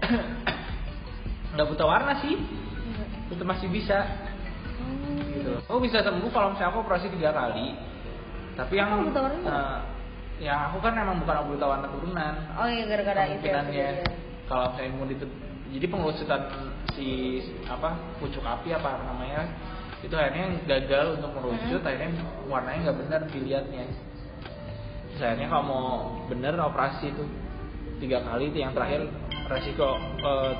nggak 1.52 1.68
buta 1.68 1.84
warna 1.84 2.12
sih. 2.20 2.34
Itu 3.28 3.44
masih 3.44 3.68
bisa. 3.68 4.04
Gitu. 5.32 5.52
Oh 5.68 5.80
bisa 5.80 6.00
sembuh 6.00 6.28
kalau 6.28 6.52
misalnya 6.52 6.70
aku 6.70 6.80
operasi 6.80 7.08
tiga 7.10 7.32
kali. 7.32 7.76
Tapi 8.52 8.72
yang 8.72 8.88
Oh, 8.92 9.04
buta 9.04 9.20
warna? 9.20 9.40
eh, 9.40 9.78
yang 10.44 10.58
aku 10.68 10.80
kan 10.80 10.92
emang 10.94 11.20
bukan 11.20 11.44
buta 11.46 11.66
warna 11.66 11.86
turunan. 11.88 12.34
Oh 12.56 12.68
iya 12.68 12.84
gara-gara 12.84 13.22
itu 13.28 13.44
ya. 13.44 14.00
Kalau 14.52 14.68
misalnya 14.76 14.90
imun 14.92 15.08
itu 15.08 15.26
jadi 15.72 15.86
pengelusutan 15.88 16.42
si 16.92 17.08
apa 17.64 17.96
pucuk 18.20 18.44
api 18.44 18.76
apa 18.76 19.00
namanya 19.00 19.48
itu 20.04 20.12
akhirnya 20.12 20.60
gagal 20.68 21.16
untuk 21.16 21.30
merucut 21.32 21.80
Hmm. 21.80 21.88
akhirnya 21.88 22.10
warnanya 22.44 22.80
nggak 22.84 22.98
benar 23.00 23.20
dilihatnya 23.32 23.84
akhirnya 25.16 25.48
kalau 25.48 25.64
mau 25.64 25.88
bener 26.28 26.52
operasi 26.60 27.08
itu 27.08 27.24
tiga 28.02 28.20
kali 28.20 28.50
itu 28.50 28.60
yang 28.60 28.74
terakhir 28.74 29.08
resiko 29.48 29.96
eh, 30.20 30.52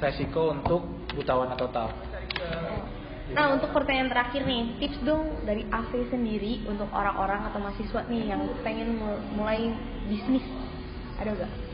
resiko 0.00 0.42
untuk 0.50 0.82
buta 1.14 1.32
warna 1.36 1.54
total 1.54 1.94
Nah 3.30 3.54
untuk 3.54 3.70
pertanyaan 3.70 4.10
terakhir 4.10 4.42
nih, 4.42 4.74
tips 4.82 5.06
dong 5.06 5.46
dari 5.46 5.62
AV 5.62 6.10
sendiri 6.10 6.66
untuk 6.66 6.90
orang-orang 6.90 7.46
atau 7.46 7.62
mahasiswa 7.62 8.02
nih 8.10 8.26
yang 8.26 8.42
pengen 8.66 8.98
mu- 8.98 9.22
mulai 9.38 9.70
bisnis, 10.10 10.42
ada 11.14 11.38
gak? 11.38 11.69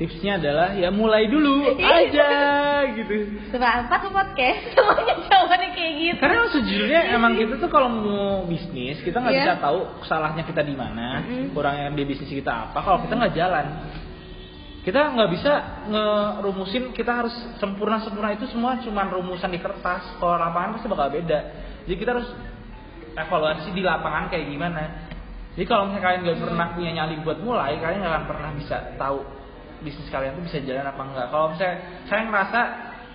Tipsnya 0.00 0.40
adalah 0.40 0.72
ya 0.74 0.88
mulai 0.90 1.28
dulu 1.28 1.78
aja 1.78 2.28
gitu 2.96 3.14
empat 3.52 3.98
tuh 4.02 4.10
podcast, 4.10 4.62
semuanya 4.74 5.14
jawabannya 5.28 5.68
kayak 5.76 5.92
gitu. 6.00 6.18
Karena 6.18 6.42
sejujurnya 6.50 7.00
emang 7.14 7.32
kita 7.38 7.54
tuh 7.60 7.70
kalau 7.70 7.88
mau 7.92 8.42
bisnis 8.48 8.98
kita 9.04 9.22
nggak 9.22 9.34
Iya. 9.36 9.42
bisa 9.44 9.52
tahu 9.62 9.78
salahnya 10.08 10.42
kita 10.42 10.64
di 10.66 10.74
mana, 10.74 11.22
Mm-mm. 11.22 11.54
kurangnya 11.54 11.92
di 11.94 12.04
bisnis 12.08 12.32
kita 12.32 12.72
apa. 12.72 12.78
Kalau 12.82 12.98
kita 13.06 13.14
nggak 13.14 13.34
jalan, 13.36 13.66
kita 14.82 15.00
nggak 15.14 15.30
bisa 15.30 15.52
ngerumusin 15.86 16.90
kita 16.90 17.12
harus 17.22 17.34
sempurna 17.62 18.02
sempurna 18.02 18.34
itu 18.34 18.50
semua 18.50 18.80
cuma 18.82 19.06
rumusan 19.06 19.52
di 19.54 19.60
kertas. 19.62 20.18
Kalau 20.18 20.34
lapangan 20.40 20.80
pasti 20.80 20.86
bakal 20.90 21.14
beda. 21.14 21.38
Jadi 21.86 21.96
kita 22.00 22.10
harus 22.18 22.28
evaluasi 23.14 23.70
di 23.70 23.82
lapangan 23.84 24.26
kayak 24.32 24.48
gimana. 24.50 24.82
Jadi 25.52 25.64
kalau 25.68 25.86
misalnya 25.86 26.02
kalian 26.02 26.20
nggak 26.26 26.38
pernah 26.48 26.66
punya 26.72 26.90
nyali 26.96 27.14
buat 27.22 27.38
mulai, 27.44 27.76
kalian 27.78 28.00
nggak 28.02 28.12
akan 28.16 28.24
pernah 28.26 28.50
bisa 28.56 28.76
tahu 28.96 29.20
bisnis 29.82 30.08
kalian 30.08 30.38
tuh 30.38 30.44
bisa 30.46 30.58
jalan 30.62 30.86
apa 30.86 31.02
enggak. 31.02 31.26
Kalau 31.28 31.46
misalnya 31.52 31.76
saya 32.06 32.22
ngerasa 32.30 32.60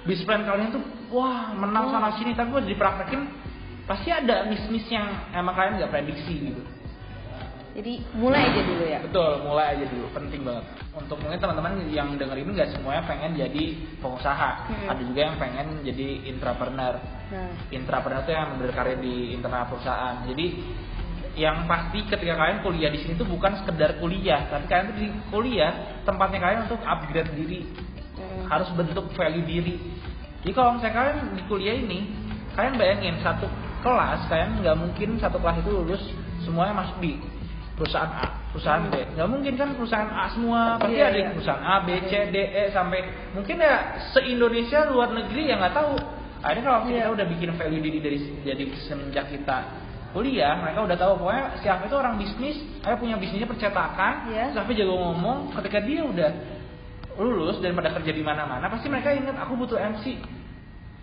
bisnis 0.03 0.27
plan 0.27 0.43
kalian 0.43 0.69
tuh 0.75 0.83
wah 1.11 1.55
menang 1.55 1.91
sana 1.91 2.13
sini, 2.19 2.35
tapi 2.35 2.51
udah 2.51 2.67
dipraktekin 2.67 3.21
pasti 3.87 4.11
ada 4.11 4.43
miss-miss 4.51 4.85
yang 4.91 5.07
emang 5.31 5.55
kalian 5.55 5.79
nggak 5.79 5.91
prediksi 5.91 6.51
gitu. 6.51 6.61
Jadi 7.77 8.01
mulai 8.17 8.41
aja 8.49 8.61
dulu 8.65 8.83
ya. 8.89 8.99
Betul, 9.05 9.31
mulai 9.45 9.65
aja 9.77 9.85
dulu, 9.85 10.09
penting 10.09 10.41
banget. 10.41 10.65
Untuk 10.97 11.21
mungkin 11.21 11.37
teman-teman 11.37 11.77
yang 11.93 12.09
denger 12.17 12.33
ini 12.41 12.49
nggak 12.57 12.73
semuanya 12.73 13.05
pengen 13.05 13.37
jadi 13.37 13.65
pengusaha, 14.01 14.49
Hmm. 14.65 14.87
ada 14.89 15.01
juga 15.05 15.21
yang 15.29 15.37
pengen 15.37 15.67
jadi 15.85 16.25
intrapreneur. 16.25 16.97
Nah, 17.29 17.53
Intrapreneur 17.69 18.25
itu 18.25 18.33
yang 18.33 18.57
berkarya 18.57 18.97
di 18.97 19.37
internal 19.37 19.69
perusahaan. 19.69 20.25
Jadi 20.25 20.45
yang 21.37 21.69
pasti 21.69 22.01
ketika 22.09 22.33
kalian 22.33 22.65
kuliah 22.65 22.89
di 22.89 22.97
sini 23.05 23.13
tuh 23.13 23.29
bukan 23.29 23.61
sekedar 23.61 24.01
kuliah, 24.01 24.49
tapi 24.49 24.65
kalian 24.65 24.85
tuh 24.89 24.97
di 24.97 25.07
kuliah 25.29 26.01
tempatnya 26.01 26.41
kalian 26.41 26.59
untuk 26.65 26.81
upgrade 26.81 27.31
diri, 27.37 27.61
mm, 28.17 28.49
harus 28.49 28.73
bentuk 28.73 29.05
value 29.13 29.45
diri. 29.45 29.75
Jadi 30.41 30.51
kalau 30.57 30.73
misalnya 30.75 30.95
kalian 30.97 31.17
di 31.37 31.43
kuliah 31.45 31.75
ini, 31.77 31.99
kalian 32.57 32.73
bayangin 32.81 33.15
satu 33.21 33.45
kelas, 33.85 34.25
kalian 34.25 34.65
nggak 34.65 34.77
mungkin 34.81 35.09
satu 35.21 35.37
kelas 35.37 35.61
itu 35.61 35.69
lulus 35.69 36.03
semuanya 36.41 36.73
masuk 36.73 36.97
di 37.05 37.21
perusahaan 37.77 38.09
A, 38.09 38.27
perusahaan 38.49 38.89
B. 38.89 38.95
Nggak 39.13 39.29
mungkin 39.29 39.53
kan 39.53 39.69
perusahaan 39.77 40.09
A 40.09 40.25
semua, 40.33 40.81
pasti 40.81 40.97
Iya, 40.97 41.13
ada 41.13 41.19
iya. 41.21 41.29
perusahaan 41.37 41.61
A, 41.61 41.75
B, 41.85 41.87
C, 42.09 42.11
D, 42.33 42.37
E 42.49 42.63
sampai 42.73 42.99
mungkin 43.37 43.61
ya 43.61 44.01
se 44.09 44.25
Indonesia 44.25 44.89
luar 44.89 45.13
negeri 45.13 45.53
yang 45.53 45.61
nggak 45.61 45.75
tahu. 45.77 45.93
Akhirnya 46.41 46.65
kalau 46.65 46.81
kita 46.89 46.97
Iya. 47.05 47.13
udah 47.13 47.25
bikin 47.29 47.49
value 47.53 47.81
diri 47.81 47.99
dari 48.01 48.17
jadi 48.41 48.63
semenjak 48.89 49.29
kita 49.29 49.85
kuliah, 50.17 50.57
mereka 50.57 50.81
udah 50.81 50.97
tahu 50.97 51.13
pokoknya 51.21 51.43
si 51.61 51.69
Afif 51.69 51.93
itu 51.93 51.97
orang 51.97 52.17
bisnis, 52.17 52.57
ayo 52.81 52.97
punya 52.97 53.21
bisnisnya 53.21 53.45
percetakan, 53.45 54.33
Iya. 54.33 54.49
terus 54.49 54.65
Afif 54.65 54.73
jago 54.73 54.97
ngomong. 54.97 55.53
Ketika 55.61 55.77
dia 55.85 56.01
udah 56.01 56.29
lulus 57.21 57.61
dan 57.61 57.77
pada 57.77 57.93
kerja 57.93 58.09
di 58.09 58.25
mana-mana, 58.25 58.65
pasti 58.65 58.89
mereka 58.89 59.13
ingat 59.13 59.37
aku 59.37 59.53
butuh 59.53 59.77
MC. 59.77 60.17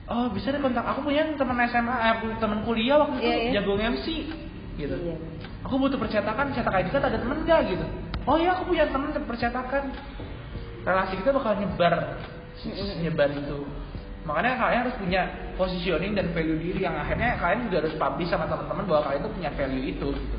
Oh 0.04 0.28
bisa 0.28 0.50
deh 0.50 0.58
kontak 0.60 0.82
aku 0.84 1.00
punya 1.06 1.24
teman 1.38 1.56
SMA, 1.64 1.94
eh, 1.94 2.14
teman 2.36 2.60
kuliah 2.66 2.98
waktu 3.00 3.22
itu 3.22 3.30
Iya, 3.30 3.36
iya. 3.38 3.50
jago 3.62 3.72
MC 3.78 4.06
gitu. 4.76 4.96
Iya, 4.98 5.16
Aku 5.64 5.80
butuh 5.80 5.96
percetakan, 5.96 6.52
cetak 6.52 6.74
ID 6.76 6.92
card 6.92 7.08
ada 7.08 7.16
temen 7.16 7.40
gak 7.48 7.72
gitu. 7.72 7.86
Oh 8.28 8.36
iya 8.36 8.52
aku 8.52 8.68
punya 8.68 8.84
temen 8.90 9.14
percetakan. 9.14 9.94
Relasi 10.84 11.16
kita 11.16 11.32
bakal 11.32 11.56
nyebar, 11.56 12.20
nyebar 13.00 13.28
itu. 13.32 13.64
Makanya 14.24 14.56
kalian 14.56 14.80
harus 14.88 14.96
punya 14.96 15.22
positioning 15.60 16.16
dan 16.16 16.32
value 16.32 16.56
diri 16.56 16.80
yang 16.88 16.96
akhirnya 16.96 17.36
kalian 17.36 17.68
juga 17.68 17.76
harus 17.84 17.94
publish 18.00 18.30
sama 18.32 18.48
teman-teman 18.48 18.84
bahwa 18.88 19.02
kalian 19.08 19.20
tuh 19.28 19.32
punya 19.36 19.50
value 19.52 19.84
itu. 19.84 20.08
Gitu. 20.16 20.36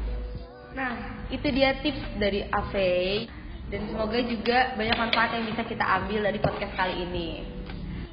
Nah, 0.75 0.91
itu 1.29 1.47
dia 1.53 1.69
tips 1.79 2.03
dari 2.17 2.41
Ave 2.49 3.29
dan 3.69 3.81
semoga 3.89 4.19
juga 4.25 4.73
banyak 4.73 4.97
manfaat 4.97 5.29
yang 5.37 5.45
bisa 5.49 5.61
kita 5.65 5.85
ambil 5.85 6.19
dari 6.25 6.39
podcast 6.41 6.73
kali 6.73 6.95
ini. 7.05 7.29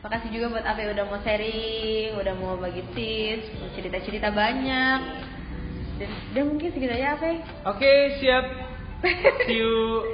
Makasih 0.05 0.31
juga 0.35 0.47
buat 0.59 0.65
Ave 0.67 0.93
udah 0.93 1.05
mau 1.09 1.21
sharing, 1.25 2.21
udah 2.21 2.35
mau 2.37 2.55
bagi 2.61 2.83
tips, 2.93 3.55
mau 3.57 3.69
cerita-cerita 3.73 4.29
banyak. 4.29 5.01
Dan 5.97 6.09
udah 6.35 6.45
mungkin 6.49 6.69
segitu 6.75 6.93
aja 6.93 7.17
Ave. 7.17 7.33
Oke 7.65 7.93
siap. 8.21 8.45
See 9.49 9.59
you. 9.59 10.05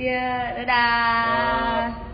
Ya, 0.00 0.56
dadah. 0.56 2.11